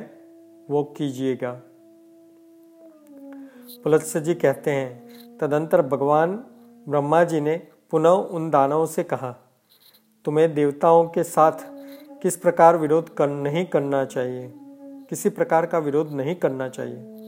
वो 0.70 0.84
कीजिएगा। 0.84 1.60
पुलत्स्य 3.84 4.20
जी 4.20 4.34
कहते 4.34 4.70
हैं, 4.70 5.08
तदंतर 5.38 5.82
भगवान 5.82 6.34
ब्रह्मा 6.88 7.24
जी 7.24 7.40
ने 7.40 7.56
पुनः 7.90 8.10
उन 8.10 8.50
दानवों 8.50 8.86
से 8.86 9.02
कहा, 9.02 9.36
तुम्हें 10.24 10.54
देवताओं 10.54 11.04
के 11.08 11.22
साथ 11.22 11.52
किस 12.22 12.36
प्रकार 12.36 12.76
विरोध 12.76 13.14
कर, 13.14 13.28
नहीं 13.28 13.66
करना 13.66 14.04
चाहिए? 14.04 14.52
किसी 15.10 15.28
प्रकार 15.28 15.66
का 15.66 15.78
विरोध 15.78 16.12
नहीं 16.12 16.34
करना 16.34 16.68
चाहिए। 16.68 17.21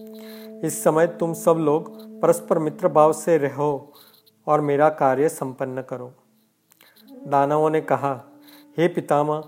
इस 0.64 0.85
समय 0.85 1.06
तुम 1.06 1.33
सब 1.33 1.56
लोग 1.59 1.92
परस्पर 2.21 2.59
मित्र 2.59 2.88
भाव 2.88 3.12
से 3.12 3.38
रहो 3.38 3.92
और 4.47 4.61
मेरा 4.61 4.88
कार्य 4.88 5.28
संपन्न 5.28 5.83
करो। 5.83 6.12
दानवों 7.26 7.71
ने 7.71 7.80
कहा, 7.80 8.25
हे 8.78 8.88
पितामह, 8.88 9.44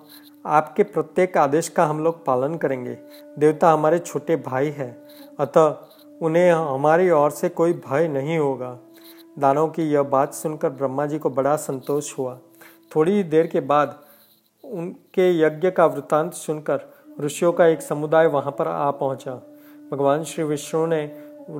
आपके 0.46 0.82
प्रत्येक 0.82 1.36
आदेश 1.36 1.68
का 1.68 1.86
हम 1.86 2.04
लोग 2.04 2.24
पालन 2.24 2.54
करेंगे। 2.54 2.98
देवता 3.38 3.72
हमारे 3.72 3.98
छोटे 3.98 4.36
भाई 4.36 4.70
हैं, 4.70 5.06
अतः 5.40 5.76
उन्हें 6.22 6.52
हमारी 6.52 7.10
ओर 7.10 7.30
से 7.30 7.48
कोई 7.48 7.72
भय 7.72 8.08
नहीं 8.08 8.38
होगा। 8.38 8.78
दानों 9.38 9.68
की 9.68 9.82
यह 9.82 10.02
बात 10.02 10.34
सुनकर 10.34 10.68
ब्रह्मा 10.68 11.06
जी 11.06 11.18
को 11.18 11.30
बड़ा 11.30 11.56
संतोष 11.56 12.18
हुआ। 12.18 12.38
थोड़ी 12.96 13.22
देर 13.22 13.46
के 13.46 13.60
बाद 13.60 14.00
उनके 14.64 15.40
यज्ञ 15.40 15.70
का 15.70 15.86
वृतांत 15.86 16.34
सुनकर 16.34 16.80
ऋषियों 17.20 17.52
का 17.52 17.66
एक 17.66 17.82
समुदाय 17.82 18.26
वहाँ 18.26 18.52
पर 18.52 18.68
आ 18.68 18.90
पहुँचा। 18.90 19.55
भगवान 19.90 20.24
श्री 20.24 20.44
विष्णु 20.44 20.86
ने 20.86 21.00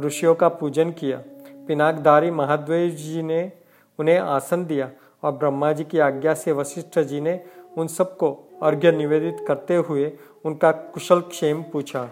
ऋषियों 0.00 0.35
का 0.35 0.49
पूजन 0.49 0.90
किया। 0.90 1.23
पिनाकधारी 1.68 2.30
महाद्वेव 2.30 2.90
जी 2.90 3.23
ने 3.23 3.52
उन्हें 3.99 4.18
आसन 4.18 4.64
दिया 4.66 4.90
और 5.23 5.33
ब्रह्मा 5.33 5.73
जी 5.73 5.85
की 5.85 5.99
आज्ञा 5.99 6.35
से 6.35 6.52
वशिष्ठ 6.52 6.99
जी 6.99 7.21
ने 7.21 7.40
उन 7.78 7.87
सबको 7.87 8.30
अर्घ्य 8.62 8.92
निवेदित 8.92 9.45
करते 9.49 9.76
हुए 9.76 10.12
उनका 10.45 10.71
कुशल 10.73 11.21
क्षेम 11.21 11.62
पूछा। 11.62 12.09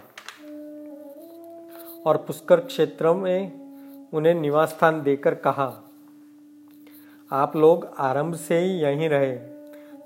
और 2.07 2.17
पुष्कर 2.17 2.61
क्षेत्र 2.61 3.13
में 3.13 4.11
उन्हें 4.13 4.35
निवास 4.35 4.69
स्थान 4.69 5.03
देकर 5.03 5.35
कहा, 5.35 5.73
आप 7.33 7.57
लोग 7.57 7.89
आरंभ 7.99 8.35
से 8.35 8.59
ही 8.59 8.79
यहीं 8.79 9.09
रहे। 9.09 9.37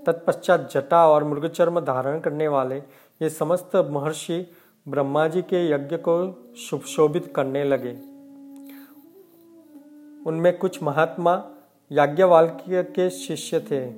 तत्पश्चात 0.07 0.69
जटा 0.73 1.07
और 1.09 1.25
मृगचर्म 1.25 1.81
धारण 1.81 2.21
करने 2.21 2.49
वाले 2.49 2.77
ये 3.21 3.31
समस्त 3.31 3.77
महर्षि 3.91 4.47
ब्रह्मा 4.89 5.29
जी 5.29 5.43
के 5.43 5.71
यज्ञ 5.71 5.97
को 5.97 6.47
शुभ 6.57 6.81
शोभित 6.81 7.33
करने 7.37 7.65
लगे। 7.65 7.93
उनमें 10.31 10.59
कुछ 10.59 10.83
महात्मा 10.83 11.51
याज्ञवाल्क्य 11.93 12.83
के 12.83 13.11
शिष्य 13.11 13.61
थे 13.61 13.91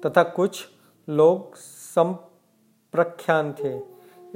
तथा 0.00 0.22
कुछ 0.22 0.68
लोग 1.08 1.54
संप्रख्यान 1.54 3.52
थे। 3.52 3.80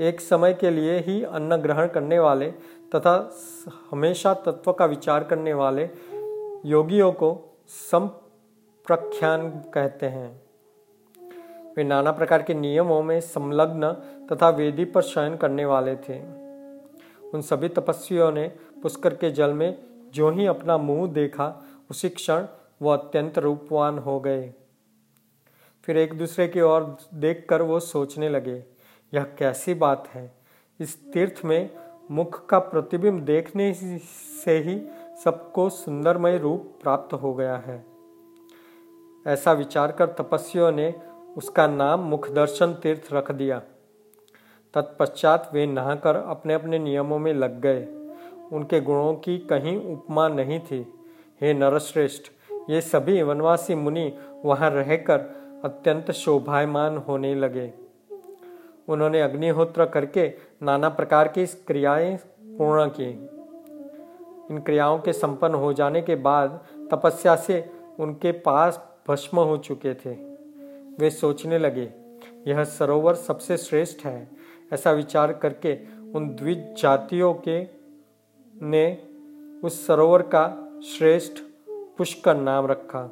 एक 0.08 0.20
समय 0.20 0.54
के 0.54 0.70
लिए 0.70 0.98
ही 0.98 1.22
अन्न 1.22 1.56
ग्रहण 1.56 1.86
करने 1.86 2.18
वाले 2.18 2.50
तथा 2.94 3.36
हमेशा 3.90 4.34
तत्व 4.34 4.72
का 4.72 4.84
विचार 4.84 5.24
करने 5.24 5.54
वाले 5.54 5.88
योगियों 6.68 7.12
को 7.12 7.58
संप्रख्यान 7.68 9.50
कहते 9.50 10.06
हैं। 10.06 10.45
वे 11.76 11.84
नाना 11.84 12.12
प्रकार 12.12 12.42
के 12.42 12.54
नियमों 12.54 13.02
में 13.02 13.20
संलग्न 13.20 13.92
तथा 14.32 14.48
वेदी 14.48 14.84
पर 14.84 15.02
शयन 15.02 15.36
करने 15.36 15.64
वाले 15.64 15.96
थे। 15.96 16.18
उन 17.28 17.42
सभी 17.42 17.68
तपस्वियों 17.68 18.30
ने 18.32 18.48
पुष्कर 18.82 19.14
के 19.14 19.30
जल 19.30 19.52
में 19.52 19.78
जो 20.14 20.30
ही 20.30 20.46
अपना 20.46 20.78
मुँह 20.78 21.12
देखा, 21.12 21.64
उसी 21.90 22.08
क्षण 22.08 22.46
वो 22.82 22.90
अत्यंत 22.90 23.38
रूपवान 23.38 23.98
हो 23.98 24.20
गए। 24.20 24.54
फिर 25.84 25.96
एक 25.96 26.18
दूसरे 26.18 26.48
की 26.48 26.60
ओर 26.60 26.96
देखकर 27.14 27.62
वो 27.62 27.80
सोचने 27.80 28.28
लगे, 28.28 28.64
यह 29.14 29.24
कैसी 29.38 29.74
बात 29.74 30.08
है? 30.08 30.34
इस 30.80 31.12
तीर्थ 31.12 31.44
में 31.44 31.70
मुख 32.10 32.46
का 32.46 32.58
प्रतिबिंब 32.58 33.20
देखने 33.20 33.72
से 33.74 34.58
ही 34.58 34.80
सबको 35.24 35.68
सुंदरमय 35.70 36.38
रूप 36.38 36.78
प्राप्त 36.82 37.14
हो 37.14 37.34
गया 37.34 37.56
है। 37.56 37.84
ऐसा 39.26 39.52
विचार 39.52 39.92
कर 39.92 40.06
तपस्वियों 40.06 40.72
ने 40.72 40.94
उसका 41.36 41.66
नाम 41.66 42.00
मुखदर्शन 42.00 42.72
तीर्थ 42.72 43.12
रख 43.12 43.32
दिया। 43.32 43.62
तत्पश्चात 44.74 45.50
वे 45.54 45.66
नहाकर 45.66 46.16
अपने 46.16 46.54
अपने 46.54 46.78
नियमों 46.78 47.18
में 47.18 47.34
लग 47.34 47.60
गए। 47.60 47.86
उनके 48.52 48.80
गुणों 48.80 49.14
की 49.14 49.38
कहीं 49.38 49.92
उपमा 49.92 50.28
नहीं 50.28 50.60
थी। 50.60 50.94
हे 51.40 51.54
नरश्रेष्ठ, 51.54 52.22
ये 52.70 52.80
सभी 52.80 53.22
वनवासी 53.22 53.74
मुनि 53.74 54.18
वहाँ 54.44 54.70
रहकर 54.70 55.20
अत्यंत 55.64 56.10
शोभायमान 56.10 56.96
होने 56.96 57.34
लगे। 57.34 57.72
उन्होंने 58.88 59.22
अग्निहोत्र 59.22 59.86
करके 59.86 60.32
नाना 60.62 60.88
प्रकार 60.88 61.28
की 61.28 61.46
क्रियाएँ 61.46 62.16
पूर्ण 62.44 62.88
की। 62.88 63.10
इन 64.50 64.58
क्रियाओं 64.58 64.98
के 64.98 65.12
संपन्न 65.12 65.54
हो 65.54 65.72
जाने 65.72 66.02
के 66.02 66.14
बाद 66.14 66.64
तपस्या 66.90 67.36
से 67.36 67.70
उनके 68.00 68.32
पास 68.32 68.88
भस्म 69.08 69.38
हो 69.40 69.56
चुके 69.56 69.94
थे। 69.94 70.25
वे 70.98 71.10
सोचने 71.10 71.58
लगे, 71.58 71.92
यह 72.46 72.64
सरोवर 72.64 73.14
सबसे 73.14 73.56
श्रेष्ठ 73.56 74.04
है। 74.06 74.30
ऐसा 74.72 74.92
विचार 74.92 75.32
करके 75.32 75.74
उन 76.12 76.28
द्विज 76.28 76.82
जातियों 76.82 77.34
के 77.48 77.62
ने 78.62 79.08
उस 79.64 79.86
सरोवर 79.86 80.22
का 80.22 80.46
श्रेष्ठ 80.86 81.42
पुष्कर 81.70 82.36
नाम 82.36 82.66
रखा। 82.66 83.02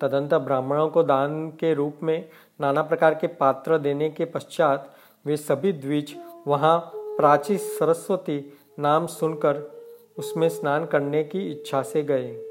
तदंतर 0.00 0.38
ब्राह्मणों 0.38 0.88
को 0.88 1.02
दान 1.02 1.50
के 1.50 1.74
रूप 1.74 1.98
में 2.02 2.28
नाना 2.60 2.82
प्रकार 2.82 3.14
के 3.14 3.26
पात्र 3.26 3.78
देने 3.78 4.10
के 4.10 4.24
पश्चात 4.24 4.94
वे 5.26 5.36
सभी 5.36 5.72
द्विज 5.72 6.16
वहाँ 6.46 6.78
प्राची 6.94 7.58
सरस्वती 7.58 8.52
नाम 8.78 9.06
सुनकर 9.06 9.56
उसमें 10.18 10.48
स्नान 10.48 10.86
करने 10.86 11.24
की 11.24 11.50
इच्छा 11.52 11.82
से 11.82 12.02
गए। 12.02 12.45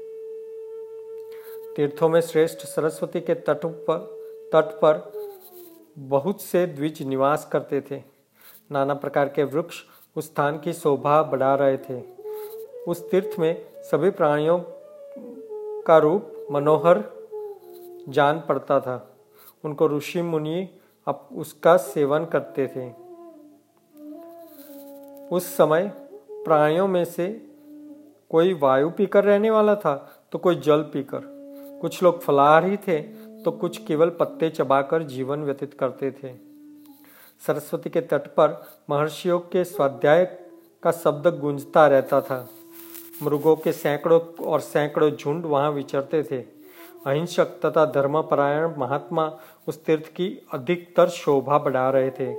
तीर्थों 1.76 2.08
में 2.08 2.20
श्रेष्ठ 2.20 2.58
सरस्वती 2.58 3.20
के 3.20 3.34
तट 3.34 3.60
पर 3.64 3.98
तट 4.52 4.70
पर 4.84 5.12
बहुत 5.98 6.42
से 6.42 6.66
द्विज 6.66 7.02
निवास 7.02 7.48
करते 7.52 7.80
थे। 7.90 8.02
नाना 8.72 8.94
प्रकार 8.94 9.28
के 9.28 9.44
वृक्ष 9.44 9.82
उस 10.16 10.26
स्थान 10.26 10.58
की 10.58 10.72
शोभा 10.72 11.22
बढ़ा 11.22 11.54
रहे 11.54 11.76
थे। 11.76 12.00
उस 12.88 13.10
तीर्थ 13.10 13.38
में 13.38 13.66
सभी 13.82 14.10
प्राणियों 14.10 14.58
का 15.82 15.98
रूप 15.98 16.48
मनोहर 16.50 17.04
जान 18.08 18.42
पड़ता 18.48 18.80
था। 18.80 19.16
उनको 19.64 19.88
ऋषि 19.88 20.22
मुनि 20.22 20.68
अब 21.06 21.28
उसका 21.32 21.76
सेवन 21.76 22.24
करते 22.24 22.66
थे। 22.66 22.90
उस 25.36 25.56
समय 25.56 25.92
प्राणियों 26.30 26.88
में 26.88 27.04
से 27.04 27.46
कोई 28.30 28.54
वायु 28.54 28.90
पीकर 28.90 29.24
रहने 29.24 29.50
वाला 29.50 29.76
था 29.76 30.24
तो 30.32 30.38
कोई 30.38 30.56
जल 30.56 30.82
पीकर। 30.82 31.35
कुछ 31.86 32.02
लोग 32.02 32.20
फलाहारी 32.22 32.76
थे 32.76 32.98
तो 33.42 33.50
कुछ 33.52 33.76
केवल 33.86 34.10
पत्ते 34.10 34.48
चबाकर 34.50 35.02
जीवन 35.02 35.42
व्यतीत 35.42 35.74
करते 35.74 36.10
थे। 36.12 36.32
सरस्वती 37.42 37.90
के 37.90 38.00
तट 38.00 38.26
पर 38.26 38.54
महर्षियों 38.90 39.38
के 39.40 39.64
स्वाध्याय 39.64 40.24
का 40.82 40.92
शब्द 40.92 41.26
गूंजता 41.40 41.86
रहता 41.86 42.20
था। 42.20 42.38
मृगों 43.22 43.54
के 43.56 43.72
सैकड़ों 43.72 44.20
और 44.44 44.60
सैकड़ों 44.60 45.10
झुंड 45.10 45.46
वहाँ 45.46 45.70
विचरते 45.70 46.22
थे। 46.22 46.40
अहिंसक 47.06 47.60
तथा 47.64 47.86
धर्मपरायण 47.92 48.74
महात्मा 48.78 49.30
उस 49.68 49.84
तीर्थ 49.84 50.06
की 50.06 50.28
अधिकतर 50.52 51.08
शोभा 51.08 51.58
बढ़ा 51.58 51.88
रहे 51.90 52.10
थे। 52.10 52.32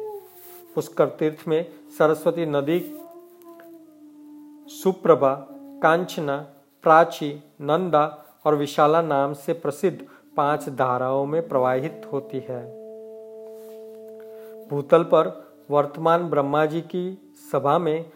पुष्कर 0.76 1.10
तीर्थ 1.10 1.48
में 1.48 1.66
सरस्वती 1.98 2.46
नदी, 2.46 2.80
सुप्रभा, 4.74 5.36
कांचना, 5.84 6.38
प्राची, 6.84 7.36
नंदा 7.62 8.06
और 8.46 8.56
विशाला 8.56 9.02
नाम 9.02 9.34
से 9.34 9.54
प्रसिद्ध 9.54 10.08
पाँच 10.38 10.70
धाराओं 10.70 11.26
में 11.26 11.48
प्रवाहित 11.48 12.10
होती 12.14 12.40
है। 12.50 12.66
भूतल 14.70 15.04
पर 15.04 15.48
वर्तमान 15.72 16.30
ब्रह्मा 16.30 16.66
जी 16.66 16.82
की 16.82 17.34
सभा 17.52 17.78
में 17.78 18.12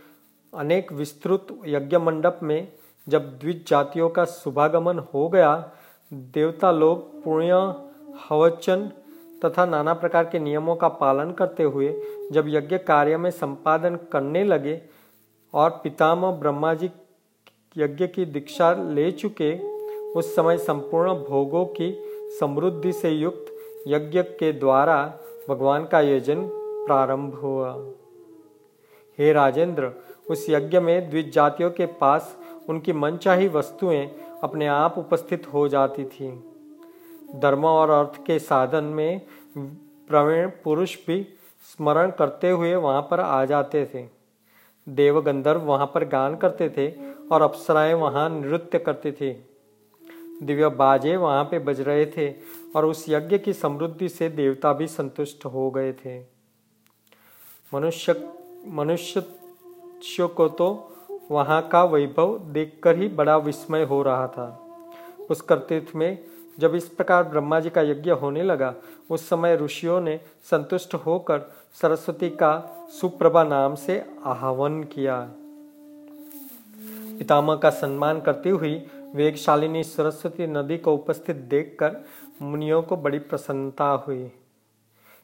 अनेक 0.53 0.93
विस्तृत 0.93 1.47
यज्ञ 1.65 1.97
मंडप 1.97 2.39
में 2.43 2.67
जब 3.07 3.39
द्विज 3.39 3.67
जातियों 3.67 4.09
का 4.09 4.25
शुभागमन 4.25 4.99
हो 5.13 5.29
गया, 5.29 5.71
देवता 6.13 6.71
लोग 6.71 7.23
पुण्य, 7.23 7.53
हवचन 8.29 8.91
तथा 9.45 9.65
नाना 9.65 9.93
प्रकार 9.93 10.25
के 10.25 10.39
नियमों 10.39 10.75
का 10.75 10.87
पालन 10.87 11.31
करते 11.31 11.63
हुए 11.63 12.01
जब 12.31 12.45
यज्ञ 12.47 12.77
कार्य 12.77 13.17
में 13.17 13.31
संपादन 13.31 13.95
करने 14.11 14.43
लगे 14.43 14.81
और 15.53 15.69
पितामह 15.69 16.31
ब्रह्मा 16.31 16.73
जी 16.73 16.89
यज्ञ 17.77 18.07
की 18.07 18.25
दीक्षा 18.25 18.73
ले 18.73 19.11
चुके 19.11 19.70
उस 20.15 20.35
समय 20.35 20.57
संपूर्ण 20.57 21.13
भोगों 21.13 21.65
की 21.65 21.91
समृद्धि 22.39 22.93
से 22.93 23.09
युक्त 23.09 23.45
यज्ञ 23.87 24.21
के 24.21 24.51
द्वारा 24.53 25.19
भगवान 25.49 25.85
का 25.85 26.01
योजन 26.01 26.47
प्रारंभ 26.87 27.33
हुआ। 27.33 27.71
हे 29.19 29.33
राजेंद्र, 29.33 29.91
उस 30.29 30.45
यज्ञ 30.49 30.79
में 30.79 31.09
द्विज 31.09 31.33
जातियों 31.33 31.71
के 31.71 31.85
पास 31.85 32.37
उनकी 32.69 32.93
मनचाही 32.93 33.47
वस्तुएँ 33.47 34.07
अपने 34.43 34.67
आप 34.67 34.97
उपस्थित 34.97 35.47
हो 35.53 35.67
जाती 35.67 36.03
थी। 36.03 36.31
धर्म 37.35 37.65
और 37.65 37.89
अर्थ 37.89 38.25
के 38.25 38.39
साधन 38.39 38.83
में 38.83 39.21
प्रवीण 39.57 40.49
पुरुष 40.63 40.97
भी 41.07 41.27
स्मरण 41.63 42.11
करते 42.11 42.49
हुए 42.49 42.75
वहाँ 42.75 43.01
पर 43.01 43.19
आ 43.19 43.45
जाते 43.45 43.85
थे। 43.85 44.05
देव 44.89 45.21
गंधर्व 45.21 45.61
वहाँ 45.61 45.85
पर 45.87 46.05
गान 46.05 46.35
करते 46.35 46.69
थे 46.69 46.89
और 47.31 47.41
अप्सराएँ 47.41 47.93
वहाँ 47.93 48.29
नृत्य 48.29 48.79
करते 48.79 49.11
थे। 49.11 49.50
दिव्य 50.43 50.67
बाजे 50.69 51.15
वहाँ 51.17 51.43
पे 51.43 51.59
बज 51.59 51.81
रहे 51.81 52.05
थे 52.05 52.33
और 52.75 52.85
उस 52.85 53.05
यज्ञ 53.09 53.37
की 53.37 53.53
समृद्धि 53.53 54.09
से 54.09 54.29
देवता 54.29 54.73
भी 54.73 54.87
संतुष्ट 54.87 55.45
हो 55.45 55.69
गए 55.71 55.93
थे। 55.93 56.19
मनुष्य 57.73 58.15
मनुष्य 58.67 60.27
को 60.27 60.47
तो 60.49 60.67
वहाँ 61.31 61.61
का 61.67 61.83
वैभव 61.83 62.37
देखकर 62.39 62.97
ही 62.97 63.07
बड़ा 63.07 63.37
विस्मय 63.37 63.83
हो 63.83 64.01
रहा 64.03 64.27
था। 64.27 64.47
उस 65.29 65.41
तीर्थ 65.51 65.95
में 65.95 66.17
जब 66.59 66.75
इस 66.75 66.87
प्रकार 66.89 67.23
ब्रह्मा 67.23 67.59
जी 67.59 67.69
का 67.69 67.81
यज्ञ 67.81 68.11
होने 68.11 68.43
लगा, 68.43 68.73
उस 69.09 69.29
समय 69.29 69.55
ऋषियों 69.55 70.01
ने 70.01 70.19
संतुष्ट 70.51 70.93
होकर 70.95 71.39
सरस्वती 71.81 72.29
का 72.29 72.51
सुप्रभा 72.91 73.43
नाम 73.43 73.75
से 73.75 73.99
आह्वान 74.25 74.83
किया। 74.83 75.19
पितामह 77.19 77.55
का 77.55 77.69
सम्मान 77.69 78.21
करती 78.21 78.49
हुई 78.49 78.75
वेगशालिनी 79.15 79.83
सरस्वती 79.83 80.47
नदी 80.47 80.77
को 80.77 80.93
उपस्थित 80.93 81.35
देखकर 81.35 81.95
मुनियों 82.41 82.81
को 82.81 82.97
बड़ी 82.97 83.19
प्रसन्नता 83.19 83.85
हुई। 84.07 84.31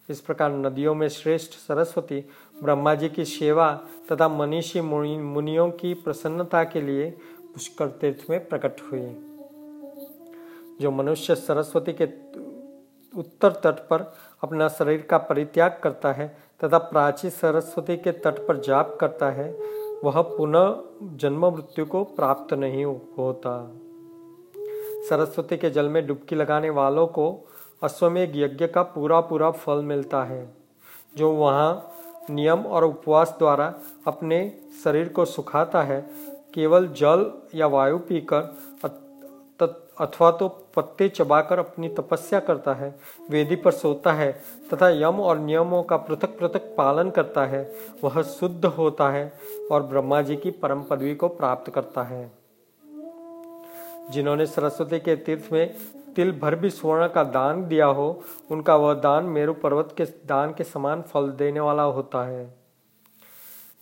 इस 0.09 0.19
प्रकार 0.21 0.51
नदियों 0.51 0.95
में 0.95 1.07
श्रेष्ठ 1.09 1.53
सरस्वती 1.53 2.19
ब्रह्मा 2.63 2.93
जी 2.95 3.09
की 3.09 3.25
सेवा 3.25 3.71
तथा 4.11 4.27
मनीषी 4.29 4.81
मुनियों 4.81 5.69
की 5.71 5.93
प्रसन्नता 5.93 6.63
के 6.63 6.81
लिए 6.81 7.09
पुष्कर 7.53 7.87
तीर्थ 7.87 8.29
में 8.29 8.47
प्रकट 8.47 8.81
हुई। 8.81 9.01
जो 10.81 10.91
मनुष्य 10.91 11.35
सरस्वती 11.35 11.93
के 11.93 12.05
उत्तर 13.13 13.51
तट 13.63 13.87
पर 13.89 14.01
अपना 14.43 14.67
शरीर 14.67 15.01
का 15.01 15.17
परित्याग 15.17 15.79
करता 15.83 16.11
है 16.13 16.27
तथा 16.63 16.77
प्राची 16.77 17.29
सरस्वती 17.29 17.97
के 17.97 18.11
तट 18.11 18.45
पर 18.47 18.57
जाप 18.57 18.97
करता 19.01 19.29
है 19.31 19.51
वह 20.03 20.21
पुनः 20.21 21.17
जन्म 21.17 21.45
मृत्यु 21.45 21.85
को 21.85 22.03
प्राप्त 22.03 22.53
नहीं 22.53 22.85
होता। 22.85 23.53
सरस्वती 25.09 25.57
के 25.57 25.69
जल 25.69 25.89
में 25.89 26.05
डुबकी 26.07 26.35
लगाने 26.35 26.69
वालों 26.69 27.07
को 27.07 27.25
अश्वमेघ 27.83 28.29
यज्ञ 28.35 28.67
का 28.67 28.81
पूरा 28.83 29.19
पूरा 29.21 29.51
फल 29.51 29.81
मिलता 29.83 30.23
है, 30.23 30.55
जो 31.17 31.31
वहाँ 31.31 31.91
नियम 32.29 32.59
और 32.59 32.83
उपवास 32.83 33.35
द्वारा 33.39 33.73
अपने 34.07 34.39
शरीर 34.83 35.09
को 35.09 35.25
सुखाता 35.25 35.83
है। 35.83 35.99
केवल 36.53 36.87
जल 36.87 37.31
या 37.55 37.67
वायु 37.67 37.97
पीकर 37.99 38.41
अथवा 39.99 40.31
तो 40.31 40.47
पत्ते 40.47 41.09
चबाकर 41.09 41.59
अपनी 41.59 41.89
तपस्या 41.89 42.39
करता 42.39 42.73
है, 42.73 42.99
वेदी 43.29 43.55
पर 43.55 43.71
सोता 43.71 44.13
है, 44.13 44.41
तथा 44.73 44.89
यम 44.89 45.19
और 45.21 45.39
नियमों 45.39 45.83
का 45.83 45.97
पृथक 45.97 46.39
पृथक 46.39 46.75
पालन 46.77 47.09
करता 47.09 47.45
है, 47.45 47.73
वह 48.03 48.21
शुद्ध 48.21 48.65
होता 48.65 49.09
है 49.09 49.33
और 49.71 49.83
ब्रह्मा 49.83 50.21
जी 50.21 50.35
की 50.35 50.51
परम 50.51 50.83
पदवी 50.83 51.15
को 51.15 51.27
प्राप्त 51.27 51.71
करता 51.71 52.03
है। 52.03 52.31
जिन्होंने 54.11 54.45
सरस्वती 54.45 54.99
के 54.99 55.15
तीर्थ 55.15 55.53
में 55.53 55.75
तिल 56.15 56.39
भर 56.39 56.55
भी 56.55 56.69
स्वर्ण 56.69 57.07
का 57.07 57.23
दान 57.23 57.67
दिया 57.67 57.85
हो, 57.85 58.23
उनका 58.51 58.75
वह 58.75 58.93
दान 58.93 59.23
मेरु 59.23 59.53
पर्वत 59.53 59.93
के 59.97 60.05
दान 60.05 60.53
के 60.53 60.63
समान 60.63 61.01
फल 61.01 61.29
देने 61.29 61.59
वाला 61.59 61.83
होता 61.83 62.27
है। 62.27 62.57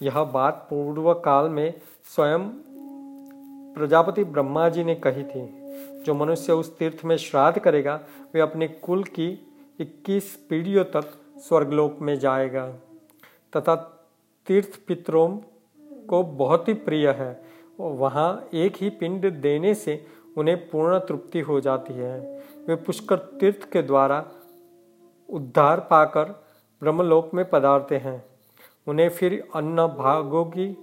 यह 0.01 0.23
बात 0.23 0.67
पूर्व 0.69 1.13
काल 1.13 1.49
में 1.49 1.73
स्वयं 2.15 2.49
प्रजापति 3.75 4.23
ब्रह्मा 4.23 4.69
जी 4.69 4.83
ने 4.83 4.95
कही 4.95 5.23
थी। 5.23 5.64
जो 6.05 6.13
मनुष्य 6.13 6.53
उस 6.53 6.77
तीर्थ 6.77 7.05
में 7.05 7.17
श्राद्ध 7.17 7.59
करेगा, 7.59 8.01
वे 8.33 8.41
अपने 8.41 8.67
कुल 8.67 9.03
की 9.03 9.47
21 9.79 10.47
पीढ़ियों 10.49 10.83
तक 10.83 11.11
स्वर्गलोक 11.37 11.97
में 12.01 12.19
जाएगा। 12.19 12.67
तथा 13.57 13.75
तीर्थ 14.47 14.79
पितरों 14.87 15.37
को 16.07 16.23
बहुत 16.23 16.67
ही 16.67 16.73
प्रिय 16.73 17.09
है। 17.09 17.43
वहाँ 17.79 18.47
एक 18.53 18.73
ही 18.77 18.89
पिंड 18.89 19.41
देने 19.41 19.75
से 19.75 20.05
उन्हें 20.37 20.69
पूर्ण 20.69 20.99
तृप्ति 20.99 21.39
हो 21.39 21.61
जाती 21.61 21.93
है। 21.93 22.43
वे 22.67 22.75
पुष्कर 22.75 23.17
तीर्थ 23.17 23.71
के 23.71 23.81
द्वारा 23.81 24.25
उद्धार 25.29 25.79
पाकर 25.79 26.23
ब्रह्मलोक 26.81 27.33
में 27.33 27.49
पधारते 27.49 27.97
हैं। 27.97 28.25
उन्हें 28.87 29.09
फिर 29.09 29.47
अन्न 29.55 29.87
भागों 29.87 30.45
की 30.45 30.77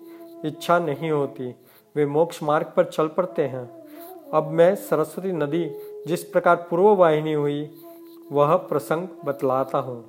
इच्छा 0.45 0.79
नहीं 0.79 1.11
होती। 1.11 1.55
वे 1.97 2.07
मोक्ष 2.07 2.43
मार्ग 2.43 2.73
पर 2.77 2.85
चल 2.85 3.09
पड़ते 3.09 3.43
हैं। 3.43 3.82
अब 4.35 4.47
मैं 4.47 4.75
सरस्वती 4.75 5.33
नदी 5.33 5.65
जिस 6.07 6.25
प्रकार 6.25 6.57
पूर्व 6.71 6.85
वाहिनी 6.85 7.33
हुई, 7.33 7.71
वह 8.33 8.57
प्रसंग 8.57 9.09
बतलाता 9.25 9.79
हूँ। 9.79 10.05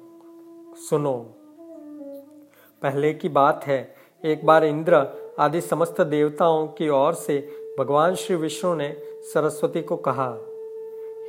सुनो। 0.75 1.13
पहले 2.81 3.13
की 3.13 3.29
बात 3.29 3.63
है, 3.63 3.95
एक 4.25 4.45
बार 4.45 4.63
इंद्र 4.63 5.07
आदि 5.39 5.61
समस्त 5.61 6.01
देवताओं 6.01 6.67
की 6.67 6.89
ओर 6.89 7.13
से 7.13 7.57
भगवान 7.79 8.15
श्री 8.15 8.35
विष्णु 8.35 8.75
ने 8.75 8.95
सरस्वती 9.33 9.81
को 9.81 9.97
कहा, 9.97 10.29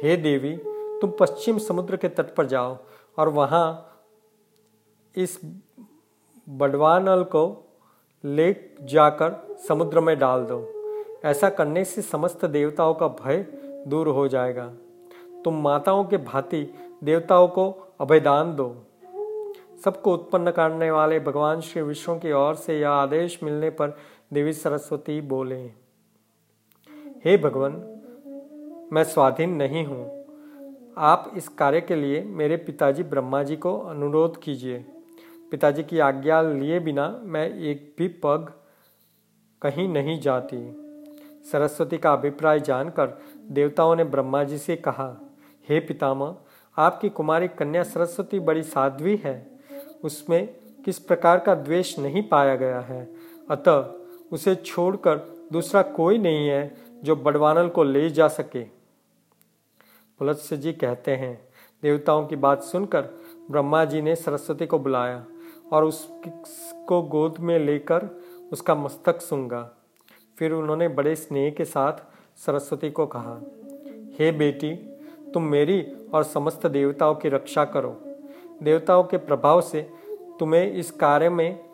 हे 0.02 0.16
देवी, 0.16 0.57
तुम 1.00 1.12
पश्चिम 1.20 1.59
समुद्र 1.59 1.96
के 1.96 2.09
तट 2.09 2.35
पर 2.35 2.46
जाओ 2.46 2.76
और 3.18 3.28
वहाँ 3.28 3.66
इस 5.16 5.40
बडवानल 6.48 7.22
को 7.22 7.74
ले 8.24 8.57
जाकर 8.83 9.57
समुद्र 9.68 10.00
में 10.00 10.18
डाल 10.18 10.44
दो। 10.44 10.73
ऐसा 11.24 11.48
करने 11.48 11.84
से 11.84 12.02
समस्त 12.02 12.44
देवताओं 12.44 12.94
का 12.94 13.08
भय 13.08 13.46
दूर 13.88 14.08
हो 14.08 14.26
जाएगा। 14.28 14.66
तुम 15.44 15.62
माताओं 15.62 16.04
के 16.04 16.16
भांति 16.16 16.62
देवताओं 17.04 17.48
को 17.48 17.70
अभयदान 18.00 18.54
दो। 18.56 18.74
सबको 19.84 20.12
उत्पन्न 20.14 20.50
करने 20.50 20.90
वाले 20.90 21.18
भगवान 21.20 21.60
श्री 21.60 21.82
विष्णु 21.82 22.18
की 22.18 22.32
ओर 22.32 22.54
से 22.54 22.78
यह 22.80 22.90
आदेश 22.90 23.38
मिलने 23.42 23.70
पर 23.70 23.96
देवी 24.32 24.52
सरस्वती 24.52 25.20
बोले, 25.20 25.60
हे 27.24 27.37
भगवान, 27.37 27.72
मैं 28.92 29.04
स्वाधीन 29.04 29.50
नहीं 29.50 29.84
हूँ। 29.84 30.24
आप 30.98 31.30
इस 31.37 31.48
कार्य 31.48 31.80
के 31.80 31.94
लिए 31.94 32.22
मेरे 32.22 32.56
पिताजी 32.56 33.02
ब्रह्मा 33.02 33.42
जी 33.42 33.56
को 33.56 33.76
अनुरोध 33.80 34.40
कीजिए। 34.42 34.84
पिताजी 35.50 35.82
की 35.82 35.98
आज्ञा 35.98 36.40
लिए 36.42 36.78
बिना 36.80 37.08
मैं 37.22 37.48
एक 37.60 37.94
भी 37.98 38.08
पग 38.24 38.52
कहीं 39.62 39.88
नहीं 39.88 40.20
जाती। 40.20 40.56
सरस्वती 41.52 41.98
का 41.98 42.12
अभिप्राय 42.12 42.61
जानकर 42.61 43.18
देवताओं 43.50 43.96
ने 43.96 44.04
ब्रह्मा 44.04 44.44
जी 44.44 44.59
से 44.59 44.76
कहा, 44.76 45.16
हे 45.68 45.80
पितामह, 45.80 46.37
आपकी 46.76 47.09
कुमारी 47.09 47.48
कन्या 47.48 47.83
सरस्वती 47.83 48.40
बड़ी 48.40 48.62
साध्वी 48.62 49.16
है। 49.16 49.50
उसमें 50.04 50.57
किस 50.85 50.98
प्रकार 50.98 51.38
का 51.38 51.54
द्वेष 51.54 51.98
नहीं 51.98 52.28
पाया 52.28 52.57
गया 52.57 52.80
है। 52.80 53.14
अतः 53.50 53.92
उसे 54.33 54.54
छोड़कर 54.54 55.16
दूसरा 55.52 55.83
कोई 55.83 56.18
नहीं 56.18 56.48
है 56.48 56.76
जो 57.04 57.16
बड़वानल 57.16 57.68
को 57.68 57.85
ले 57.85 58.11
जा 58.11 58.28
सके। 58.28 58.62
पुलत्स्य 60.18 60.57
जी 60.57 60.72
कहते 60.72 61.16
हैं, 61.16 61.48
देवताओं 61.83 62.26
की 62.26 62.37
बात 62.37 62.62
सुनकर 62.62 63.02
ब्रह्मा 63.50 63.85
जी 63.85 64.02
ने 64.02 64.16
सरस्वती 64.16 64.66
को 64.66 64.78
बुलाया 64.78 65.24
और 65.72 65.85
उसको 65.85 67.02
गोद 67.02 67.38
में 67.38 67.59
लेकर 67.59 68.09
उसका 68.52 68.74
मस्तक 68.74 69.20
सूँगा। 69.20 69.70
फिर 70.38 70.52
उन्होंने 70.52 70.88
बड़े 70.88 71.16
स्नेह 71.16 71.50
के 71.50 71.64
साथ 71.64 71.92
सरस्वती 72.36 72.90
को 72.90 73.06
कहा, 73.06 73.40
हे 74.18 74.32
बेटी, 74.32 74.74
तुम 75.34 75.42
मेरी 75.42 75.86
और 76.14 76.24
समस्त 76.24 76.66
देवताओं 76.66 77.14
की 77.14 77.28
रक्षा 77.28 77.64
करो। 77.64 78.00
देवताओं 78.62 79.04
के 79.04 79.16
प्रभाव 79.16 79.60
से 79.60 79.90
तुम्हें 80.40 80.72
इस 80.72 80.90
कार्य 80.90 81.28
में 81.28 81.64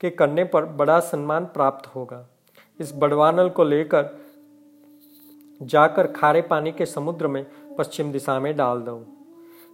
के 0.00 0.10
करने 0.10 0.44
पर 0.44 0.64
बड़ा 0.64 1.00
सम्मान 1.00 1.44
प्राप्त 1.44 1.86
होगा। 1.86 2.28
इस 2.80 2.92
बड़वानल 2.94 3.48
को 3.48 3.64
लेकर 3.64 4.18
जाकर 5.62 6.06
खारे 6.06 6.42
पानी 6.42 6.72
के 6.72 6.86
समुद्र 6.86 7.28
में 7.28 7.46
पश्चिम 7.78 8.12
दिशा 8.12 8.40
में 8.40 8.56
डाल 8.56 8.80
दो। 8.80 9.06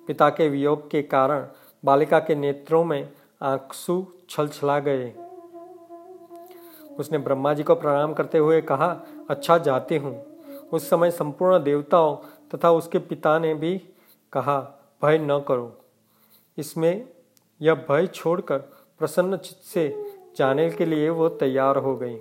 पिता 0.06 0.30
के 0.30 0.48
वियोग 0.48 0.90
के 0.90 1.02
कारण 1.02 1.46
बालिका 1.84 2.18
के 2.18 2.34
नेत्रों 2.34 2.84
में 2.84 3.12
आँसू 3.42 4.06
छल 4.28 4.48
छला 4.48 4.78
गए। 4.78 5.23
उसने 6.98 7.18
ब्रह्मा 7.18 7.52
जी 7.54 7.62
को 7.62 7.74
प्रणाम 7.74 8.14
करते 8.14 8.38
हुए 8.38 8.60
कहा 8.62 8.88
अच्छा 9.30 9.58
जाती 9.58 9.96
हूँ। 9.96 10.14
उस 10.72 10.88
समय 10.90 11.10
संपूर्ण 11.10 11.62
देवताओं 11.62 12.16
तथा 12.54 12.70
उसके 12.70 12.98
पिता 13.00 13.38
ने 13.38 13.54
भी 13.54 13.76
कहा, 14.32 14.60
भय 15.02 15.18
न 15.20 15.38
करो। 15.48 15.72
इसमें 16.58 17.08
यह 17.60 17.74
भय 17.88 18.06
छोड़कर 18.06 18.58
प्रसन्न 19.00 19.36
चित्त 19.36 19.62
से 19.64 19.88
जाने 20.36 20.70
के 20.70 20.86
लिए 20.86 21.08
वो 21.10 21.28
तैयार 21.30 21.76
हो 21.76 21.94
गई। 21.96 22.14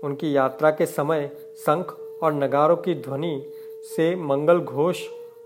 उनकी 0.00 0.36
यात्रा 0.36 0.70
के 0.70 0.86
समय 0.86 1.26
शंख 1.56 1.96
और 2.22 2.32
नगारों 2.32 2.76
की 2.76 2.94
ध्वनि 2.94 3.52
से 3.86 4.14
मंगल 4.16 4.60
घोष 4.60 5.02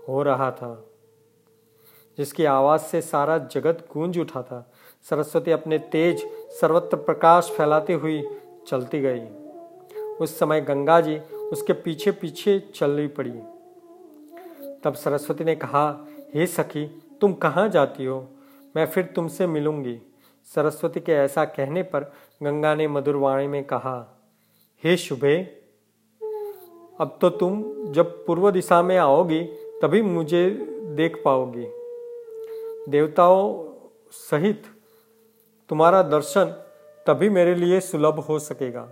हो 0.07 0.21
रहा 0.23 0.49
था, 0.51 0.71
जिसकी 2.17 2.45
आवाज़ 2.45 2.81
से 2.81 3.01
सारा 3.01 3.37
जगत 3.47 3.85
गूंज 3.93 4.17
उठा 4.19 4.41
था। 4.41 4.71
सरस्वती 5.09 5.51
अपने 5.51 5.77
तेज 5.91 6.23
सर्वत्र 6.51 6.97
प्रकाश 6.97 7.53
फैलाती 7.57 7.93
हुई 7.93 8.23
चलती 8.67 8.99
गई। 8.99 9.21
उस 10.19 10.39
समय 10.39 10.61
गंगा 10.61 11.01
जी 11.01 11.19
उसके 11.19 11.73
पीछे 11.73 12.11
पीछे 12.11 12.59
चल 12.59 13.07
पड़ी। 13.17 13.39
तब 14.83 14.93
सरस्वती 14.93 15.43
ने 15.43 15.55
कहा, 15.55 16.07
हे 16.33 16.47
सखी, 16.47 17.01
तुम 17.21 17.33
कहाँ 17.33 17.69
जाती 17.69 18.05
हो? 18.05 18.27
मैं 18.75 18.85
फिर 18.85 19.03
तुमसे 19.05 19.47
मिलूँगी। 19.47 20.01
सरस्वती 20.45 20.99
के 20.99 21.11
ऐसा 21.11 21.45
कहने 21.45 21.83
पर 21.83 22.03
गंगा 22.43 22.75
ने 22.75 22.87
मधुरवाणी 22.87 23.47
में 23.47 23.63
कहा, 23.63 24.19
हे 24.83 24.97
शुभे, 24.97 25.37
अब 27.01 27.17
तो 27.21 27.29
तुम 27.29 27.63
जब 27.91 28.25
पूर्व 28.25 28.51
दिशा 28.51 28.81
में 28.81 28.97
आओगी, 28.97 29.43
तभी 29.81 30.01
मुझे 30.01 30.49
देख 30.95 31.21
पाओगी। 31.25 31.65
देवताओं 32.91 33.65
सहित 34.11 34.63
तुम्हारा 35.69 36.01
दर्शन 36.01 36.45
तभी 37.07 37.29
मेरे 37.29 37.55
लिए 37.55 37.79
सुलभ 37.79 38.19
हो 38.19 38.39
सकेगा। 38.39 38.89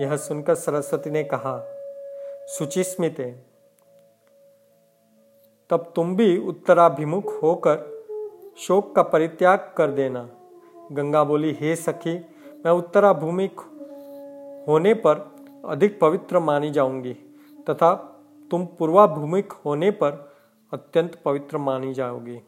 यह 0.00 0.16
सुनकर 0.16 0.54
सरस्वती 0.54 1.10
ने 1.10 1.24
कहा, 1.24 1.64
सुचिस्मित, 2.46 3.20
तब 5.70 5.92
तुम 5.96 6.16
भी 6.16 6.36
उत्तराभिमुख 6.38 7.42
होकर 7.42 8.04
शोक 8.58 8.94
का 8.96 9.02
परित्याग 9.02 9.74
कर 9.76 9.90
देना। 9.90 10.28
गंगा 10.92 11.24
बोली, 11.24 11.56
हे 11.60 11.76
सखी, 11.76 12.14
मैं 12.64 12.70
उत्तराभिमुख 12.70 13.64
होने 14.68 14.94
पर 14.94 15.30
अधिक 15.64 16.00
पवित्र 16.00 16.38
मानी 16.38 16.70
जाऊँगी, 16.70 17.12
तथा 17.70 17.94
तुम 18.50 18.66
पूर्वाभिमुख 18.66 19.64
होने 19.64 19.90
पर 19.90 20.32
अत्यंत 20.72 21.18
पवित्र 21.24 21.58
मानी 21.58 21.94
जाओगी। 21.94 22.40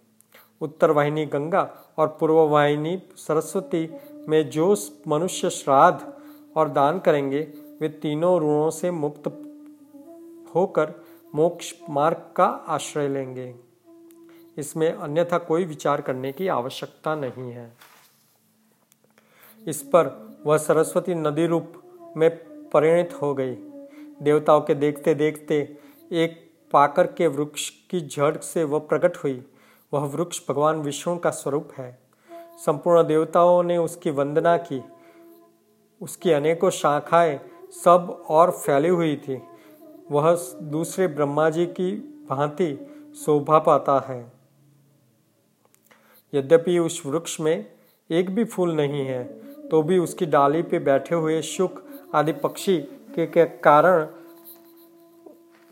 उत्तर 0.64 0.90
वाहिनी 0.90 1.26
गंगा 1.26 1.62
और 1.98 2.08
पूर्व 2.20 2.34
वाहिनी 2.34 3.02
सरस्वती 3.16 3.88
में 4.28 4.50
जो 4.50 4.76
मनुष्य 5.08 5.50
श्राद्ध 5.50 6.12
और 6.56 6.68
दान 6.68 6.98
करेंगे, 6.98 7.40
वे 7.80 7.88
तीनों 7.88 8.40
ऋणों 8.40 8.70
से 8.70 8.90
मुक्त 8.90 9.26
होकर 10.54 10.92
मोक्ष 11.34 11.74
मार्ग 11.90 12.16
का 12.36 12.44
आश्रय 12.44 13.08
लेंगे। 13.08 13.54
इसमें 14.58 14.92
अन्यथा 14.92 15.38
कोई 15.38 15.64
विचार 15.64 16.00
करने 16.00 16.32
की 16.32 16.48
आवश्यकता 16.48 17.14
नहीं 17.14 17.50
है। 17.50 17.72
इस 19.66 19.82
पर 19.82 20.36
वह 20.46 20.58
सरस्वती 20.58 21.14
नदी 21.14 21.46
रूप 21.46 21.72
में 22.16 22.30
परिणित 22.70 23.14
हो 23.22 23.34
गई। 23.34 23.54
देवताओं 24.22 24.60
के 24.60 24.74
देखते 24.74 25.14
देखते 25.14 25.76
एक 26.12 26.50
पाकर 26.72 27.06
के 27.06 27.26
वृक्ष 27.26 27.70
की 27.90 28.00
जड़ 28.00 28.36
से 28.36 28.64
वह 28.64 28.78
प्रकट 28.78 29.16
हुई। 29.16 29.44
वह 29.94 30.04
वृक्ष 30.06 30.40
भगवान 30.48 30.76
विष्णु 30.76 31.16
का 31.18 31.30
स्वरूप 31.30 31.68
है। 31.78 31.98
संपूर्ण 32.58 33.02
देवताओं 33.02 33.62
ने 33.62 33.76
उसकी 33.78 34.10
वंदना 34.10 34.56
की। 34.56 34.82
उसकी 36.00 36.32
अनेकों 36.32 36.70
शाखाएँ 36.70 37.38
सब 37.84 38.24
और 38.28 38.50
फैली 38.50 38.88
हुई 38.88 39.16
थी। 39.16 39.40
वह 40.10 40.36
दूसरे 40.62 41.06
ब्रह्मा 41.08 41.48
जी 41.50 41.66
की 41.66 41.92
भांति 42.30 42.70
शोभा 43.16 43.58
पाता 43.58 43.98
है। 44.08 44.32
यद्यपि 46.34 46.78
उस 46.78 47.02
वृक्ष 47.06 47.40
में 47.40 47.72
एक 48.10 48.34
भी 48.34 48.44
फूल 48.44 48.74
नहीं 48.76 49.06
है 49.06 49.24
तो 49.68 49.82
भी 49.82 49.98
उसकी 49.98 50.26
डाली 50.26 50.62
पे 50.62 50.78
बैठे 50.78 51.14
हुए 51.14 51.40
शुक 51.42 51.82
आदि 52.14 52.32
पक्षी 52.32 52.78
के, 53.14 53.26
के 53.26 53.44
कारण 53.44 54.06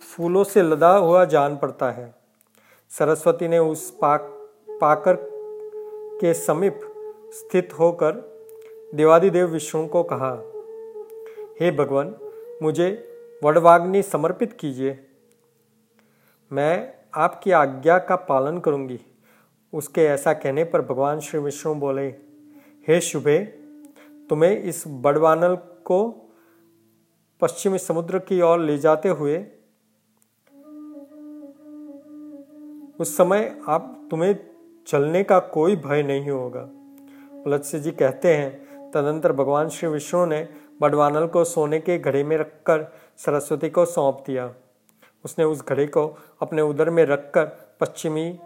फूलों 0.03 0.45
से 0.45 0.63
लदा 0.63 0.97
हुआ 0.97 1.25
जान 1.25 1.57
पड़ता 1.57 1.91
है। 1.91 2.22
सरस्वती 2.99 3.49
ने 3.49 3.59
उस 3.59 3.91
पाक, 3.91 4.21
पाकर 4.81 5.17
के 6.21 6.35
समीप 6.35 6.81
स्थित 7.31 7.69
होकर 7.79 8.13
देवादिदेव 8.95 9.47
विष्णु 9.47 9.87
को 9.87 10.03
कहा, 10.03 10.33
हे 11.61 11.71
भगवान, 11.71 12.15
मुझे 12.63 13.09
वडवाग्नि 13.45 14.03
समर्पित 14.03 14.53
कीजिए। 14.53 15.07
मैं 16.53 16.95
आपकी 17.15 17.51
आज्ञा 17.51 17.99
का 17.99 18.17
पालन 18.17 18.59
करूँगी। 18.59 19.01
उसके 19.75 20.05
ऐसा 20.05 20.33
कहने 20.33 20.65
पर 20.65 20.83
भगवान 20.83 21.21
श्री 21.21 21.41
विष्णु 21.41 21.75
बोले, 21.75 22.07
हे 22.89 23.01
शुभे, 23.01 23.39
तुम्हें 24.31 24.63
इस 24.63 24.85
बड़वानल 24.87 25.55
को 25.85 26.31
पश्चिमी 27.41 27.79
समुद्र 27.79 28.19
की 28.19 28.43
ओर 28.43 28.59
ले 28.59 28.79
जाते 28.79 29.09
हुए 29.09 29.47
उस 33.03 33.17
समय 33.17 33.61
आप 33.69 34.09
तुम्हें 34.11 34.37
चलने 34.87 35.23
का 35.23 35.39
कोई 35.39 35.77
भय 35.77 36.03
नहीं 36.03 36.31
होगा। 36.31 36.61
पुलत्स्य 37.45 37.79
जी 37.79 37.91
कहते 37.91 38.35
हैं, 38.37 38.91
तदंतर 38.91 39.33
भगवान 39.33 39.69
श्री 39.69 39.89
विष्णु 39.89 40.27
ने 40.27 40.49
बडवानल 40.81 41.27
को 41.27 41.45
सोने 41.45 41.81
के 41.81 41.99
घड़े 41.99 42.25
में 42.25 42.37
रखकर 42.37 42.87
सरस्वती 43.17 43.71
को 43.71 43.85
सौंप 43.85 44.23
दिया। 44.27 44.55
उसने 45.25 45.45
उस 45.45 45.65
घड़े 45.67 45.87
को 45.87 46.07
अपने 46.43 46.63
उदर 46.63 46.91
में 46.91 47.05
रखकर 47.05 47.45
पश्चिमी 47.81 48.39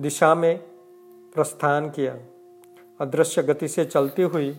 दिशा 0.00 0.34
में 0.34 0.58
प्रस्थान 1.34 1.90
किया। 1.90 2.16
अदृश्य 3.00 3.42
गति 3.42 3.68
से 3.68 3.84
चलती 3.84 4.22
हुई 4.22 4.58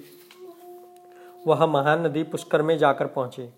वह 1.47 1.65
महानदी 1.65 2.23
पुष्कर 2.23 2.61
में 2.61 2.77
जाकर 2.77 3.07
पहुँची 3.07 3.49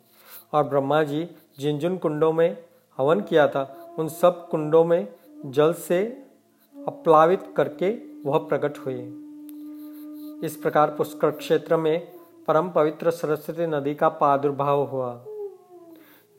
और 0.54 0.63
ब्रह्मा 0.63 1.04
जी 1.04 1.30
जिन 1.60 1.80
जिन 1.80 1.97
कुंडों 1.97 2.34
में 2.34 2.58
हवन 2.97 3.21
किया 3.21 3.47
था, 3.47 3.95
उन 3.99 4.08
सब 4.08 4.49
कुंडों 4.49 4.84
में 4.86 5.08
जल 5.45 5.73
से 5.73 6.23
अप्लावित 6.88 7.54
करके 7.58 7.89
वह 8.25 8.38
प्रकट 8.38 8.78
हुए 8.78 8.95
इस 10.45 10.56
प्रकार 10.56 10.95
पुष्कर 10.95 11.32
क्षेत्र 11.32 11.78
में 11.78 12.12
परम 12.47 12.69
पवित्र 12.69 13.12
सरस्वती 13.12 13.67
नदी 13.67 13.95
का 13.95 14.10
प्रादुर्भाव 14.10 14.84
हुआ। 14.84 15.25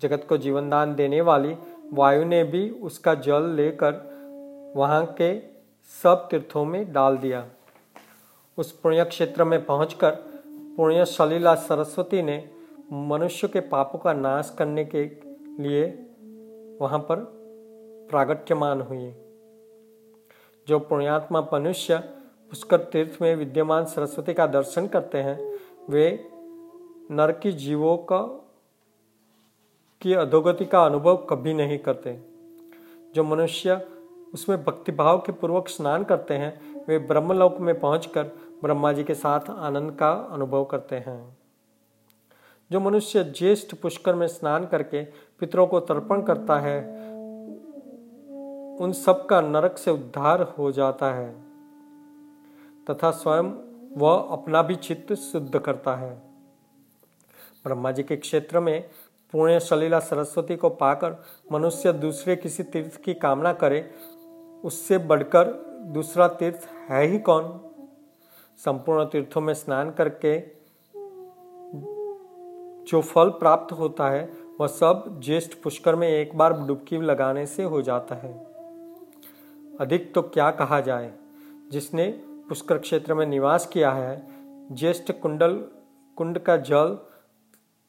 जगत 0.02 0.26
को 0.28 0.36
जीवन 0.36 0.70
दान 0.70 0.94
देने 0.94 1.20
वाली 1.20 1.54
वायु 1.92 2.24
ने 2.24 2.44
भी 2.44 2.70
उसका 2.70 3.14
जल 3.14 3.42
लेकर 3.42 4.72
वहाँ 4.76 5.14
के 5.20 5.40
सब 6.02 6.28
तीर्थों 6.30 6.64
में 6.64 6.92
डाल 6.92 7.16
दिया। 7.16 7.46
उस 8.58 8.72
पुण्य 8.72 9.04
क्षेत्र 9.04 9.44
में 9.44 9.64
पहुंचकर 9.66 10.10
पुण्य 10.76 11.04
सलीला 11.04 11.54
सरस्वती 11.54 12.22
ने 12.22 12.50
मनुष्य 12.92 13.48
के 13.48 13.60
पापों 13.60 13.98
का 13.98 14.12
नाश 14.12 14.54
करने 14.58 14.84
के 14.84 15.04
लिए 15.62 16.06
वहाँ 16.80 16.98
पर 16.98 17.39
प्रागट्यमान 18.10 18.80
हुई। 18.80 19.14
जो 20.68 20.78
पुण्यात्मा 20.78 21.48
मनुष्य 21.52 21.98
पुष्कर 22.50 22.80
तीर्थ 22.80 23.22
में 23.22 23.36
विद्यमान 23.36 23.84
सरस्वती 23.84 24.34
का 24.34 24.46
दर्शन 24.46 24.86
करते 24.86 25.18
हैं, 25.18 25.58
वे 25.90 26.30
नर 27.10 27.32
की 27.32 27.52
जीवों 27.52 27.96
का, 27.96 28.22
की 30.00 30.14
अधोगति 30.14 30.64
का 30.64 30.86
अनुभव 30.86 31.16
कभी 31.16 31.54
नहीं 31.54 31.78
करते। 31.78 32.20
जो 33.14 33.24
मनुष्य 33.24 33.88
उसमें 34.34 34.64
भक्तिभाव 34.64 35.18
के 35.18 35.32
पूर्वक 35.32 35.68
स्नान 35.68 36.04
करते 36.04 36.34
हैं, 36.34 36.84
वे 36.88 36.98
ब्रह्मलोक 36.98 37.58
में 37.58 37.80
पहुंचकर 37.80 38.24
ब्रह्मा 38.62 38.92
जी 38.92 39.04
के 39.04 39.14
साथ 39.14 39.40
आनंद 39.50 39.92
का 39.92 40.12
अनुभव 40.12 40.64
करते 40.64 40.96
हैं। 40.96 41.38
जो 42.72 42.80
मनुष्य 42.80 43.24
ज्येष्ठ 43.24 43.74
पुष्कर 43.74 44.14
में 44.14 44.26
स्नान 44.26 44.66
करके 44.66 45.04
पितरों 45.38 45.66
को 45.66 45.80
तर्पण 45.80 46.22
करता 46.22 46.58
है 46.58 47.09
उन 48.80 48.92
सब 48.92 49.26
का 49.26 49.40
नरक 49.40 49.78
से 49.78 49.90
उद्धार 49.90 50.42
हो 50.42 50.72
जाता 50.72 51.12
है। 51.12 51.34
तथा 52.90 53.10
स्वयं 53.10 53.52
वह 53.96 54.28
अपना 54.30 54.62
भी 54.62 54.76
चित्त 54.76 55.14
शुद्ध 55.14 55.58
करता 55.58 55.96
है। 55.96 56.22
ब्रह्मा 57.64 57.92
जी 57.92 58.02
के 58.02 58.16
क्षेत्र 58.16 58.60
में 58.60 58.90
पुण्य 59.32 59.60
सलीला 59.60 59.98
सरस्वती 59.98 60.56
को 60.56 60.68
पाकर 60.68 61.16
मनुष्य 61.52 61.92
दूसरे 61.92 62.36
किसी 62.36 62.62
तीर्थ 62.62 62.96
की 62.96 63.14
कामना 63.14 63.52
करे, 63.52 63.90
उससे 64.64 64.98
बढ़कर 64.98 65.44
दूसरा 65.82 66.28
तीर्थ 66.28 66.68
है 66.90 67.06
ही 67.06 67.18
कौन? 67.18 67.60
संपूर्ण 68.58 69.04
तीर्थों 69.04 69.40
में 69.40 69.54
स्नान 69.54 69.90
करके 69.90 70.40
जो 72.84 73.00
फल 73.00 73.30
प्राप्त 73.30 73.72
होता 73.72 74.10
है, 74.10 74.32
वह 74.60 74.66
सब 74.66 75.20
ज्येष्ठ 75.24 75.62
पुष्कर 75.62 75.96
में 75.96 76.08
एक 76.08 76.38
बार 76.38 76.66
डुबकी 76.66 76.98
लगाने 76.98 77.46
से 77.46 77.62
हो 77.62 77.82
जाता 77.82 78.14
है। 78.14 78.49
अधिक 79.80 80.14
तो 80.14 80.22
क्या 80.22 80.50
कहा 80.50 80.80
जाए? 80.80 81.12
जिसने 81.72 82.08
पुष्कर 82.48 82.78
क्षेत्र 82.78 83.14
में 83.14 83.26
निवास 83.26 83.66
किया 83.66 83.92
है, 83.92 84.26
ज्येष्ठ 84.74 85.12
कुंडल, 85.12 85.64
कुंड 86.16 86.38
का 86.38 86.56
जल 86.56 86.98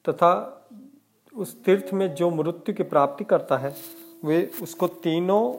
तथा 0.10 0.58
उस 1.38 1.64
तीर्थ 1.64 1.94
में 1.94 2.16
जो 2.16 2.30
मृत्यु 2.30 2.76
की 2.76 2.84
प्राप्ति 2.84 3.24
करता 3.24 3.58
है, 3.58 3.76
वे 4.26 4.52
उसको 4.62 4.88
तीनों, 4.88 5.54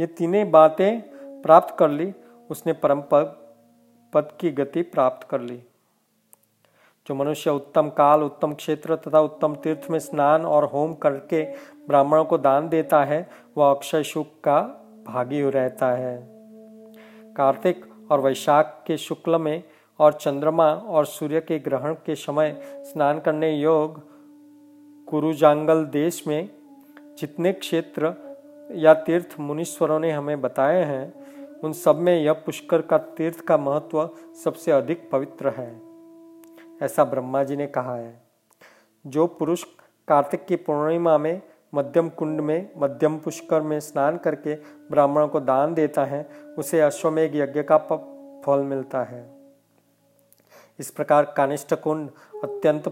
ये 0.00 0.06
तीनों 0.06 0.50
बातें 0.50 1.00
प्राप्त 1.42 1.76
कर 1.78 1.90
ली, 1.90 2.14
उसने 2.50 2.72
परम 2.72 3.02
पद 3.12 4.28
की 4.40 4.50
गति 4.50 4.82
प्राप्त 4.82 5.28
कर 5.30 5.40
ली। 5.40 5.56
जो 7.06 7.14
मनुष्य 7.14 7.50
उत्तम 7.50 7.88
काल, 7.88 8.22
उत्तम 8.22 8.54
क्षेत्र 8.54 8.96
तथा 8.96 9.20
उत्तम 9.20 9.54
तीर्थ 9.54 9.90
में 9.90 9.98
स्नान 9.98 10.46
और 10.46 10.64
होम 10.64 10.94
करके 10.94 11.44
ब्राह्मणों 11.86 12.24
को 12.24 12.38
दान 12.38 12.68
देता 12.68 13.04
है, 13.04 13.30
वह 13.56 13.70
अक्षय 13.70 14.02
सुख 14.02 14.26
का 14.26 14.82
भागी 15.06 15.42
रहता 15.42 15.90
है। 15.90 16.28
कार्तिक 17.36 17.86
और 18.10 18.20
वैशाख 18.20 18.84
के 18.86 18.96
शुक्ल 18.96 19.38
में 19.38 19.62
और 19.98 20.12
चंद्रमा 20.12 20.74
और 20.74 21.06
सूर्य 21.06 21.40
के 21.40 21.58
ग्रहण 21.58 21.94
के 21.94 22.14
समय 22.14 22.60
स्नान 22.64 23.20
करने 23.20 23.56
योग 23.56 24.16
कुरुजांगल 25.06 25.84
देश 25.84 26.26
में 26.26 26.48
जितने 27.18 27.52
क्षेत्र 27.52 28.14
या 28.72 28.94
तीर्थ 28.94 29.36
मुनीश्वरों 29.40 30.00
ने 30.00 30.10
हमें 30.10 30.40
बताए 30.40 30.84
हैं, 30.84 31.26
उन 31.60 31.72
सब 31.72 31.96
में 31.96 32.22
यह 32.22 32.32
पुष्कर 32.32 32.82
का 32.82 32.98
तीर्थ 32.98 33.40
का 33.40 33.56
महत्व 33.56 34.10
सबसे 34.44 34.72
अधिक 34.72 35.10
पवित्र 35.10 35.48
है। 35.48 35.80
ऐसा 36.82 37.04
ब्रह्मा 37.04 37.44
जी 37.44 37.56
ने 37.56 37.66
कहा 37.66 37.96
है। 37.96 38.22
जो 39.06 39.26
पुरुष 39.26 39.64
कार्तिक 40.08 40.46
की 40.46 40.56
पूर्णिमा 40.56 41.18
में 41.18 41.42
मध्यम 41.74 42.08
कुंड 42.08 42.40
में, 42.40 42.70
मध्यम 42.76 43.18
पुष्कर 43.18 43.60
में 43.60 43.80
स्नान 43.80 44.16
करके 44.16 44.54
ब्राह्मणों 44.90 45.28
को 45.28 45.40
दान 45.40 45.74
देता 45.74 46.04
है, 46.04 46.28
उसे 46.58 46.80
अश्वमेघ 46.80 47.36
यज्ञ 47.36 47.62
का 47.62 47.78
फल 48.46 48.58
मिलता 48.58 49.02
है। 49.02 49.36
इस 50.78 50.90
प्रकार 50.90 51.34
कानिष्ठ 51.36 51.74
कुंड 51.74 52.10
अत्यंत 52.44 52.88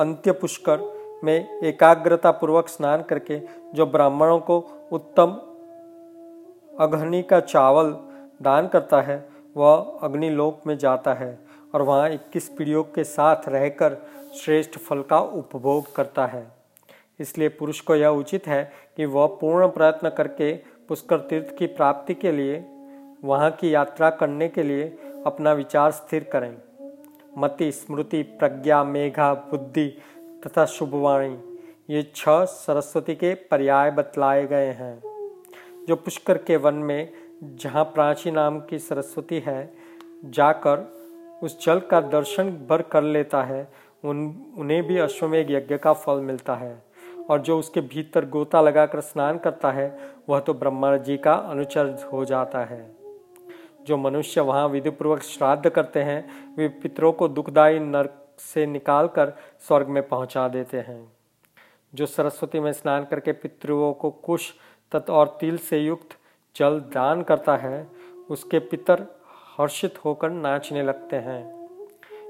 अंत्य 0.00 0.32
पुष्कर 0.32 0.80
में 1.24 1.60
एकाग्रता 1.60 2.30
पूर्वक 2.30 2.68
स्नान 2.68 3.02
करके, 3.02 3.40
जो 3.74 3.86
ब्राह्मणों 3.86 4.38
को 4.40 4.58
उत्तम 4.92 5.32
अग्नि 6.80 7.22
का 7.22 7.40
चावल 7.40 7.90
दान 8.42 8.68
करता 8.68 9.00
है, 9.00 9.28
वह 9.56 10.00
अग्निलोक 10.02 10.60
में 10.66 10.78
जाता 10.78 11.14
है 11.14 11.38
और 11.74 11.82
वहाँ 11.82 12.10
इक्कीस 12.10 12.48
पीढ़ियों 12.48 12.84
के 12.84 13.04
साथ 13.04 13.48
रहकर 13.48 13.96
श्रेष्ठ 14.34 14.78
फल 14.78 15.02
का 15.02 15.20
उपभोग 15.20 15.94
करता 15.94 16.26
है। 16.26 16.61
इसलिए 17.22 17.48
पुरुष 17.48 17.80
को 17.80 17.94
यह 17.94 18.08
उचित 18.08 18.46
है 18.46 18.72
कि 18.96 19.04
वह 19.04 19.26
पूर्ण 19.26 19.68
प्रयत्न 19.68 20.10
करके 20.10 20.54
पुष्कर 20.88 21.18
तीर्थ 21.18 21.56
की 21.56 21.66
प्राप्ति 21.66 22.14
के 22.14 22.32
लिए, 22.32 22.64
वहाँ 23.24 23.50
की 23.50 23.74
यात्रा 23.74 24.10
करने 24.10 24.48
के 24.48 24.62
लिए 24.62 24.98
अपना 25.26 25.52
विचार 25.52 25.90
स्थिर 25.90 26.24
करें। 26.24 26.56
मति, 27.38 27.72
स्मृति, 27.72 28.22
प्रज्ञा, 28.22 28.84
मेघा, 28.84 29.34
बुद्धि 29.34 29.98
तथा 30.46 30.64
शुभवाणी, 30.64 31.38
ये 31.90 32.12
छह 32.16 32.44
सरस्वती 32.44 33.14
के 33.14 33.34
पर्याय 33.34 33.90
बतलाए 33.90 34.46
गए 34.46 34.66
हैं। 34.66 35.02
जो 35.88 35.96
पुष्कर 35.96 36.38
के 36.38 36.56
वन 36.56 36.74
में 36.74 37.12
जहाँ 37.42 37.84
प्राची 37.84 38.30
नाम 38.30 38.60
की 38.60 38.78
सरस्वती 38.78 39.38
है, 39.38 39.74
जाकर 40.24 41.02
उस 41.42 41.66
जल 41.66 41.80
का 41.80 42.00
दर्शन 42.00 42.50
भर 42.50 42.82
कर 42.82 43.02
लेता 43.02 43.42
है, 43.42 43.68
उन, 44.04 44.46
उन्हें 44.58 44.82
भी 44.82 44.98
अश्वमेघ 44.98 45.50
यज्ञ 45.50 45.78
का 45.78 45.92
फल 45.92 46.20
मिलता 46.20 46.54
है। 46.54 46.91
और 47.30 47.40
जो 47.40 47.58
उसके 47.58 47.80
भीतर 47.80 48.26
गोता 48.26 48.60
लगाकर 48.60 49.00
स्नान 49.00 49.38
करता 49.38 49.70
है, 49.70 49.98
वह 50.28 50.40
तो 50.40 50.54
ब्रह्मा 50.54 50.96
जी 50.96 51.16
का 51.16 51.34
अनुचर 51.34 52.08
हो 52.12 52.24
जाता 52.24 52.58
है। 52.58 52.94
जो 53.82 53.96
मनुष्य 53.96 54.40
वहाँ 54.40 54.68
विधिपूर्वक 54.68 55.22
श्राद्ध 55.22 55.70
करते 55.70 56.02
हैं, 56.02 56.54
वे 56.56 56.68
पितरों 56.68 57.12
को 57.12 57.28
दुखदायी 57.28 57.78
नरक 57.78 58.28
से 58.38 58.66
निकालकर 58.66 59.32
स्वर्ग 59.60 59.86
में 59.86 60.08
पहुँचा 60.08 60.48
देते 60.48 60.76
हैं। 60.76 61.12
जो 61.94 62.06
सरस्वती 62.06 62.60
में 62.60 62.72
स्नान 62.72 63.04
करके 63.04 63.32
पितृओं 63.32 63.92
को 63.92 64.10
कुश, 64.10 64.54
तत् 64.92 65.10
और 65.10 65.36
तिल 65.40 65.58
से 65.58 65.78
युक्त 65.78 66.08
जल 66.56 66.80
दान 66.80 67.22
करता 67.22 67.56
है, 67.56 67.88
उसके 68.30 68.58
पितर 68.58 69.06
हर्षित 69.60 70.04
होकर 70.04 70.30
नाचने 70.30 70.82
लगते 70.82 71.16
हैं। 71.16 71.61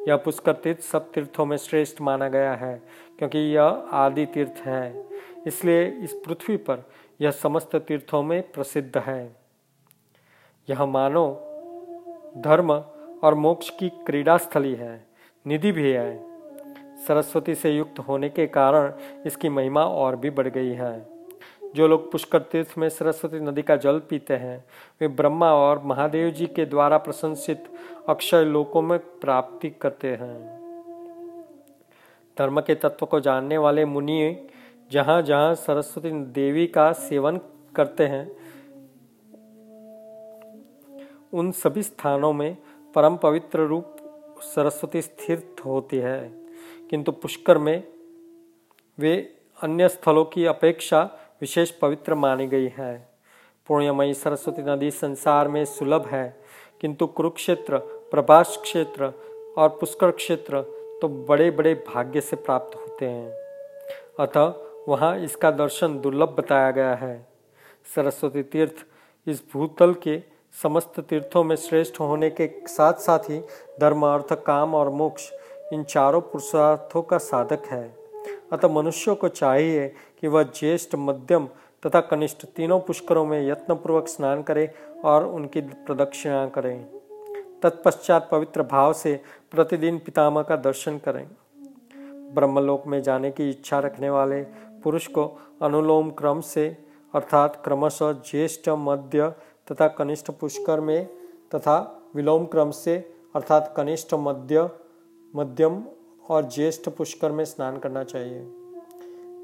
यह 0.08 0.16
पुष्कर 0.16 0.52
तीर्थ 0.52 0.80
सब 0.80 1.12
तीर्थों 1.12 1.46
में 1.46 1.56
श्रेष्ठ 1.56 2.00
माना 2.00 2.28
गया 2.28 2.54
है, 2.54 2.82
क्योंकि 3.18 3.38
यह 3.38 3.62
आदि 3.92 4.26
तीर्थ 4.26 4.54
है। 4.58 5.04
इसलिए 5.46 5.84
इस 5.84 6.12
पृथ्वी 6.26 6.56
पर 6.56 6.84
यह 7.20 7.30
समस्त 7.30 7.76
तीर्थों 7.76 8.22
में 8.22 8.42
प्रसिद्ध 8.52 8.98
है। 8.98 9.36
यह 10.70 10.84
मानो, 10.84 11.28
धर्म 12.38 12.72
और 13.24 13.34
मोक्ष 13.34 13.70
की 13.70 13.88
क्रीड़ा 13.88 14.36
स्थली 14.36 14.74
है, 14.74 15.06
निधि 15.46 15.72
भी 15.72 15.90
है। 15.90 16.32
सरस्वती 17.06 17.54
से 17.54 17.70
युक्त 17.70 17.98
होने 17.98 18.28
के 18.28 18.46
कारण 18.46 18.92
इसकी 19.26 19.48
महिमा 19.48 19.84
और 19.84 20.16
भी 20.16 20.30
बढ़ 20.30 20.48
गई 20.48 20.72
है। 20.72 21.11
जो 21.74 21.88
लोग 21.88 22.12
पुष्कर 22.12 22.38
तीर्थ 22.38 22.74
में 22.78 22.88
सरस्वती 22.88 23.40
नदी 23.40 23.62
का 23.62 23.76
जल 23.76 23.98
पीते 23.98 24.34
हैं, 24.34 24.64
वे 25.00 25.08
ब्रह्मा 25.08 25.52
और 25.52 25.82
महादेव 25.84 26.30
जी 26.30 26.46
के 26.46 26.64
द्वारा 26.64 26.98
प्रशंसित 26.98 27.64
अक्षय 28.08 28.44
लोकों 28.44 28.82
में 28.82 28.98
प्राप्ति 28.98 29.70
करते 29.70 30.08
हैं। 30.08 30.62
धर्म 32.38 32.60
के 32.60 32.74
तत्व 32.74 33.06
को 33.06 33.20
जानने 33.20 33.58
वाले 33.58 33.84
मुनि 33.84 34.46
जहाँ 34.90 35.22
जहाँ 35.22 35.54
सरस्वती 35.54 36.10
देवी 36.10 36.66
का 36.66 36.92
सेवन 36.92 37.40
करते 37.76 38.06
हैं, 38.06 38.36
उन 41.32 41.52
सभी 41.52 41.82
स्थानों 41.82 42.32
में 42.32 42.56
परम 42.94 43.16
पवित्र 43.16 43.58
रूप 43.58 43.96
सरस्वती 44.40 45.02
स्थिर 45.02 45.56
होती 45.66 45.96
है। 45.96 46.32
किंतु 46.90 47.12
पुष्कर 47.12 47.58
में 47.58 47.84
वे 48.98 49.36
अन्य 49.62 49.88
स्थलों 49.88 50.24
की 50.24 50.44
अपेक्षा 50.44 51.10
विशेष 51.42 51.70
पवित्र 51.70 52.14
मानी 52.14 52.46
गई 52.46 52.68
है। 52.76 52.94
पुण्यमयी 53.68 54.14
सरस्वती 54.14 54.62
नदी 54.62 54.90
संसार 54.90 55.48
में 55.48 55.64
सुलभ 55.64 56.06
है, 56.06 56.42
किंतु 56.80 57.06
कुरुक्षेत्र, 57.06 57.78
प्रभास 58.10 58.58
क्षेत्र 58.62 59.12
और 59.58 59.68
पुष्कर 59.80 60.10
क्षेत्र 60.10 60.60
तो 61.02 61.08
बड़े 61.28 61.50
बड़े 61.50 61.74
भाग्य 61.88 62.20
से 62.20 62.36
प्राप्त 62.36 62.76
होते 62.76 63.06
हैं। 63.06 63.30
अतः 64.20 64.54
वहाँ 64.88 65.16
इसका 65.18 65.50
दर्शन 65.50 65.98
दुर्लभ 66.00 66.34
बताया 66.38 66.70
गया 66.70 66.94
है। 66.94 67.26
सरस्वती 67.94 68.42
तीर्थ 68.42 68.84
इस 69.26 69.42
भूतल 69.52 69.94
के 69.94 70.18
समस्त 70.54 71.00
तीर्थों 71.00 71.42
में 71.44 71.56
श्रेष्ठ 71.56 72.00
होने 72.00 72.30
के 72.30 72.48
साथ 72.68 73.00
साथ 73.00 73.30
ही 73.30 73.40
धर्म 73.80 74.06
अर्थ 74.06 74.32
काम 74.44 74.74
और 74.74 74.90
मोक्ष 74.90 75.30
इन 75.72 75.84
चारों 75.84 76.20
पुरुषार्थों 76.20 77.02
का 77.02 77.18
साधक 77.18 77.66
है। 77.66 78.01
अतः 78.52 78.68
मनुष्यों 78.68 79.16
को 79.16 79.28
चाहिए 79.28 79.88
कि 80.20 80.28
वह 80.28 80.42
ज्येष्ठ, 80.42 80.94
मध्यम 80.94 81.48
तथा 81.86 82.00
कनिष्ठ 82.00 82.44
तीनों 82.44 82.80
पुष्करों 82.80 83.26
में 83.26 83.50
यत्नपूर्वक 83.50 84.08
स्नान 84.08 84.42
करे 84.42 84.74
और 85.04 85.26
उनकी 85.26 85.60
प्रदक्षिणा 85.60 86.48
करें। 86.48 86.84
तत्पश्चात 87.62 88.28
पवित्र 88.30 88.62
भाव 88.62 88.92
से 88.92 89.20
प्रतिदिन 89.50 89.98
पितामह 89.98 90.42
का 90.42 90.56
दर्शन 90.56 90.98
करें। 90.98 91.28
ब्रह्मलोक 92.34 92.86
में 92.86 93.02
जाने 93.02 93.30
की 93.30 93.50
इच्छा 93.50 93.78
रखने 93.78 94.10
वाले 94.10 94.42
पुरुष 94.82 95.06
को 95.06 95.40
अनुलोम 95.62 96.10
क्रम 96.10 96.40
से, 96.40 96.68
अर्थात 97.14 97.62
क्रमशः 97.64 98.12
ज्येष्ठ, 98.12 98.68
मध्य 98.68 99.34
तथा 99.72 99.88
कनिष्ठ 99.88 100.30
पुष्कर 100.30 100.80
में 100.80 101.06
तथा 101.54 102.02
विलोम 102.14 102.46
क्रम 102.46 102.70
से, 102.70 102.96
अर्थात 103.36 103.74
कनिष्ठ, 103.76 104.14
मध्य, 104.14 104.70
मध्यम 105.36 105.84
और 106.30 106.48
ज्येष्ठ 106.48 106.88
पुष्कर 106.88 107.32
में 107.32 107.44
स्नान 107.44 107.78
करना 107.78 108.04
चाहिए। 108.04 108.52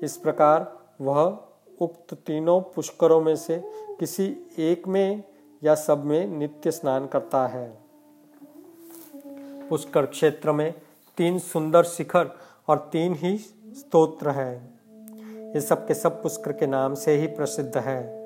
इस 0.02 0.16
प्रकार 0.16 0.78
वह 1.00 1.44
उक्त 1.80 2.14
तीनों 2.14 2.60
पुष्करों 2.60 3.20
में 3.20 3.36
से 3.36 3.62
किसी 4.00 4.46
एक 4.58 4.88
में 4.88 5.22
या 5.64 5.74
सब 5.74 6.04
में 6.04 6.26
नित्य 6.26 6.70
स्नान 6.70 7.06
करता 7.06 7.46
है। 7.46 7.78
पुष्कर 9.68 10.06
क्षेत्र 10.06 10.52
में 10.52 10.74
तीन 11.16 11.38
सुंदर 11.38 11.84
शिखर 11.84 12.30
और 12.68 12.88
तीन 12.92 13.14
ही 13.14 13.38
स्तोत्र 13.66 14.30
है। 14.30 14.70
ये 15.54 15.60
सब 15.60 15.86
के 15.86 15.94
सब 15.94 16.22
पुष्कर 16.22 16.52
के 16.52 16.66
नाम 16.66 16.94
से 16.94 17.16
ही 17.16 17.26
प्रसिद्ध 17.26 17.78
है। 17.78 18.18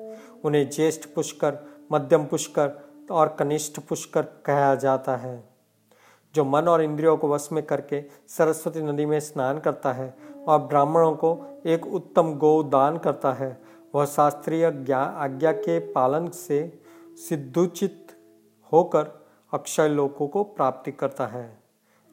उन्हें 0.45 0.69
ज्येष्ठ 0.69 1.05
पुष्कर, 1.05 1.57
मध्यम 1.91 2.25
पुष्कर 2.25 2.89
और 3.11 3.35
कनिष्ठ 3.39 3.79
पुष्कर 3.79 4.21
कहा 4.21 4.75
जाता 4.75 5.15
है। 5.15 5.52
जो 6.35 6.43
मन 6.43 6.67
और 6.67 6.81
इंद्रियों 6.81 7.15
को 7.17 7.27
वश 7.27 7.49
में 7.51 7.65
करके 7.65 8.01
सरस्वती 8.27 8.81
नदी 8.81 9.05
में 9.05 9.19
स्नान 9.19 9.59
करता 9.59 9.91
है 9.93 10.13
और 10.47 10.59
ब्राह्मणों 10.59 11.11
को 11.15 11.37
एक 11.65 11.85
उत्तम 11.87 12.33
गौ 12.33 12.61
दान 12.63 12.97
करता 12.97 13.33
है, 13.33 13.57
वह 13.95 14.05
शास्त्रीय 14.05 14.65
आज्ञा 14.65 15.51
के 15.51 15.77
पालन 15.91 16.29
से 16.29 16.79
सिद्धुचित 17.29 18.15
होकर 18.71 19.11
अक्षय 19.53 19.87
लोकों 19.87 20.27
को 20.27 20.43
प्राप्ति 20.43 20.91
करता 20.91 21.25
है। 21.25 21.45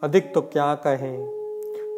अधिक 0.02 0.32
तो 0.34 0.40
क्या 0.42 0.74
कहें, 0.74 1.16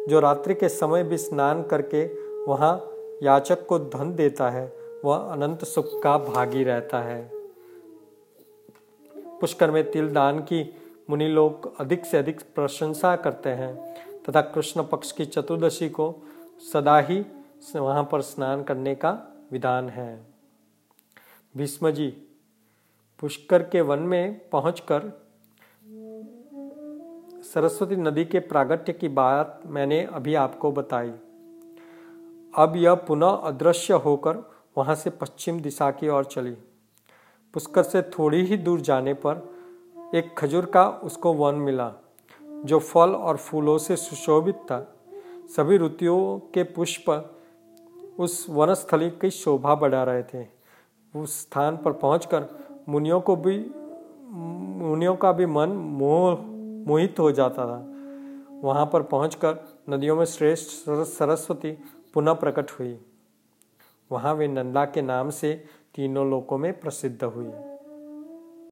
जो 0.09 0.19
रात्रि 0.19 0.53
के 0.53 0.69
समय 0.69 1.03
भी 1.03 1.17
स्नान 1.17 1.63
करके 1.63 2.05
वहाँ 2.45 2.75
याचक 3.23 3.65
को 3.65 3.79
धन 3.79 4.13
देता 4.15 4.49
है, 4.49 4.65
वह 5.05 5.17
अनंत 5.17 5.63
सुख 5.63 6.01
का 6.03 6.17
भागी 6.17 6.63
रहता 6.63 6.99
है। 6.99 7.31
पुष्कर 9.41 9.71
में 9.71 9.91
तिल 9.91 10.09
दान 10.09 10.39
की 10.39 10.63
मुनि 11.09 11.27
लोग 11.27 11.77
अधिक 11.79 12.05
से 12.05 12.17
अधिक 12.17 12.41
प्रशंसा 12.55 13.15
करते 13.15 13.49
हैं 13.49 13.75
तथा 14.23 14.41
कृष्ण 14.41 14.83
पक्ष 14.83 15.11
की 15.11 15.25
चतुर्दशी 15.25 15.89
को 15.89 16.15
सदा 16.73 16.99
ही 16.99 17.25
वहाँ 17.75 18.03
पर 18.11 18.21
स्नान 18.21 18.63
करने 18.63 18.95
का 18.95 19.11
विधान 19.51 19.89
है। 19.89 20.27
भीष्म 21.57 21.91
जी, 21.91 22.07
पुष्कर 23.19 23.63
के 23.63 23.81
वन 23.81 23.99
में 23.99 24.49
पहुंचकर 24.49 25.11
सरस्वती 27.43 27.95
नदी 27.95 28.25
के 28.25 28.39
प्रागट्य 28.39 28.93
की 28.93 29.07
बात 29.07 29.61
मैंने 29.65 30.03
अभी 30.03 30.35
आपको 30.35 30.71
बताई। 30.71 31.11
अब 32.55 32.73
यह 32.75 32.95
पुनः 32.95 33.27
अदृश्य 33.27 33.93
होकर 33.93 34.37
वहाँ 34.77 34.95
से 34.95 35.09
पश्चिम 35.09 35.59
दिशा 35.59 35.91
की 35.91 36.09
ओर 36.09 36.25
चली। 36.25 36.51
पुष्कर 37.53 37.83
से 37.83 38.01
थोड़ी 38.01 38.43
ही 38.45 38.57
दूर 38.57 38.81
जाने 38.81 39.13
पर 39.13 39.52
एक 40.13 40.37
खजूर 40.37 40.65
का 40.65 40.89
उसको 40.89 41.33
वन 41.33 41.55
मिला, 41.55 41.93
जो 42.65 42.79
फल 42.79 43.09
और 43.09 43.37
फूलों 43.37 43.77
से 43.77 43.95
सुशोभित 43.95 44.55
था। 44.55 44.95
सभी 45.55 45.77
ऋतुओं 45.77 46.39
के 46.39 46.63
पुष्प 46.63 47.35
उस 48.19 48.45
वनस्थली 48.49 49.09
की 49.09 49.29
शोभा 49.29 49.75
बढ़ा 49.75 50.03
रहे 50.03 50.23
थे। 50.23 50.47
उस 51.15 51.41
स्थान 51.41 51.77
पर 51.77 51.91
पहुंचकर 51.91 52.45
मुनियों 52.89 53.21
को 53.21 53.35
भी, 53.35 53.71
मुनियों 54.85 55.15
का 55.15 55.31
भी 55.31 55.45
मन 55.45 55.69
मोह, 55.69 56.37
मोहित 56.89 57.19
हो 57.19 57.31
जाता 57.31 57.65
था। 57.65 57.89
वहाँ 58.61 58.89
पर 58.93 59.01
पहुंचकर 59.01 59.57
नदियों 59.89 60.15
में 60.15 60.25
श्रेष्ठ 60.25 60.89
सरस्वती 60.89 61.71
पुनः 62.13 62.33
प्रकट 62.33 62.71
हुई। 62.71 62.99
वहाँ 64.11 64.33
वे 64.33 64.47
नंदा 64.47 64.85
के 64.85 65.01
नाम 65.01 65.29
से 65.29 65.65
तीनों 65.95 66.29
लोकों 66.29 66.57
में 66.57 66.79
प्रसिद्ध 66.79 67.23
हुई। 67.23 67.72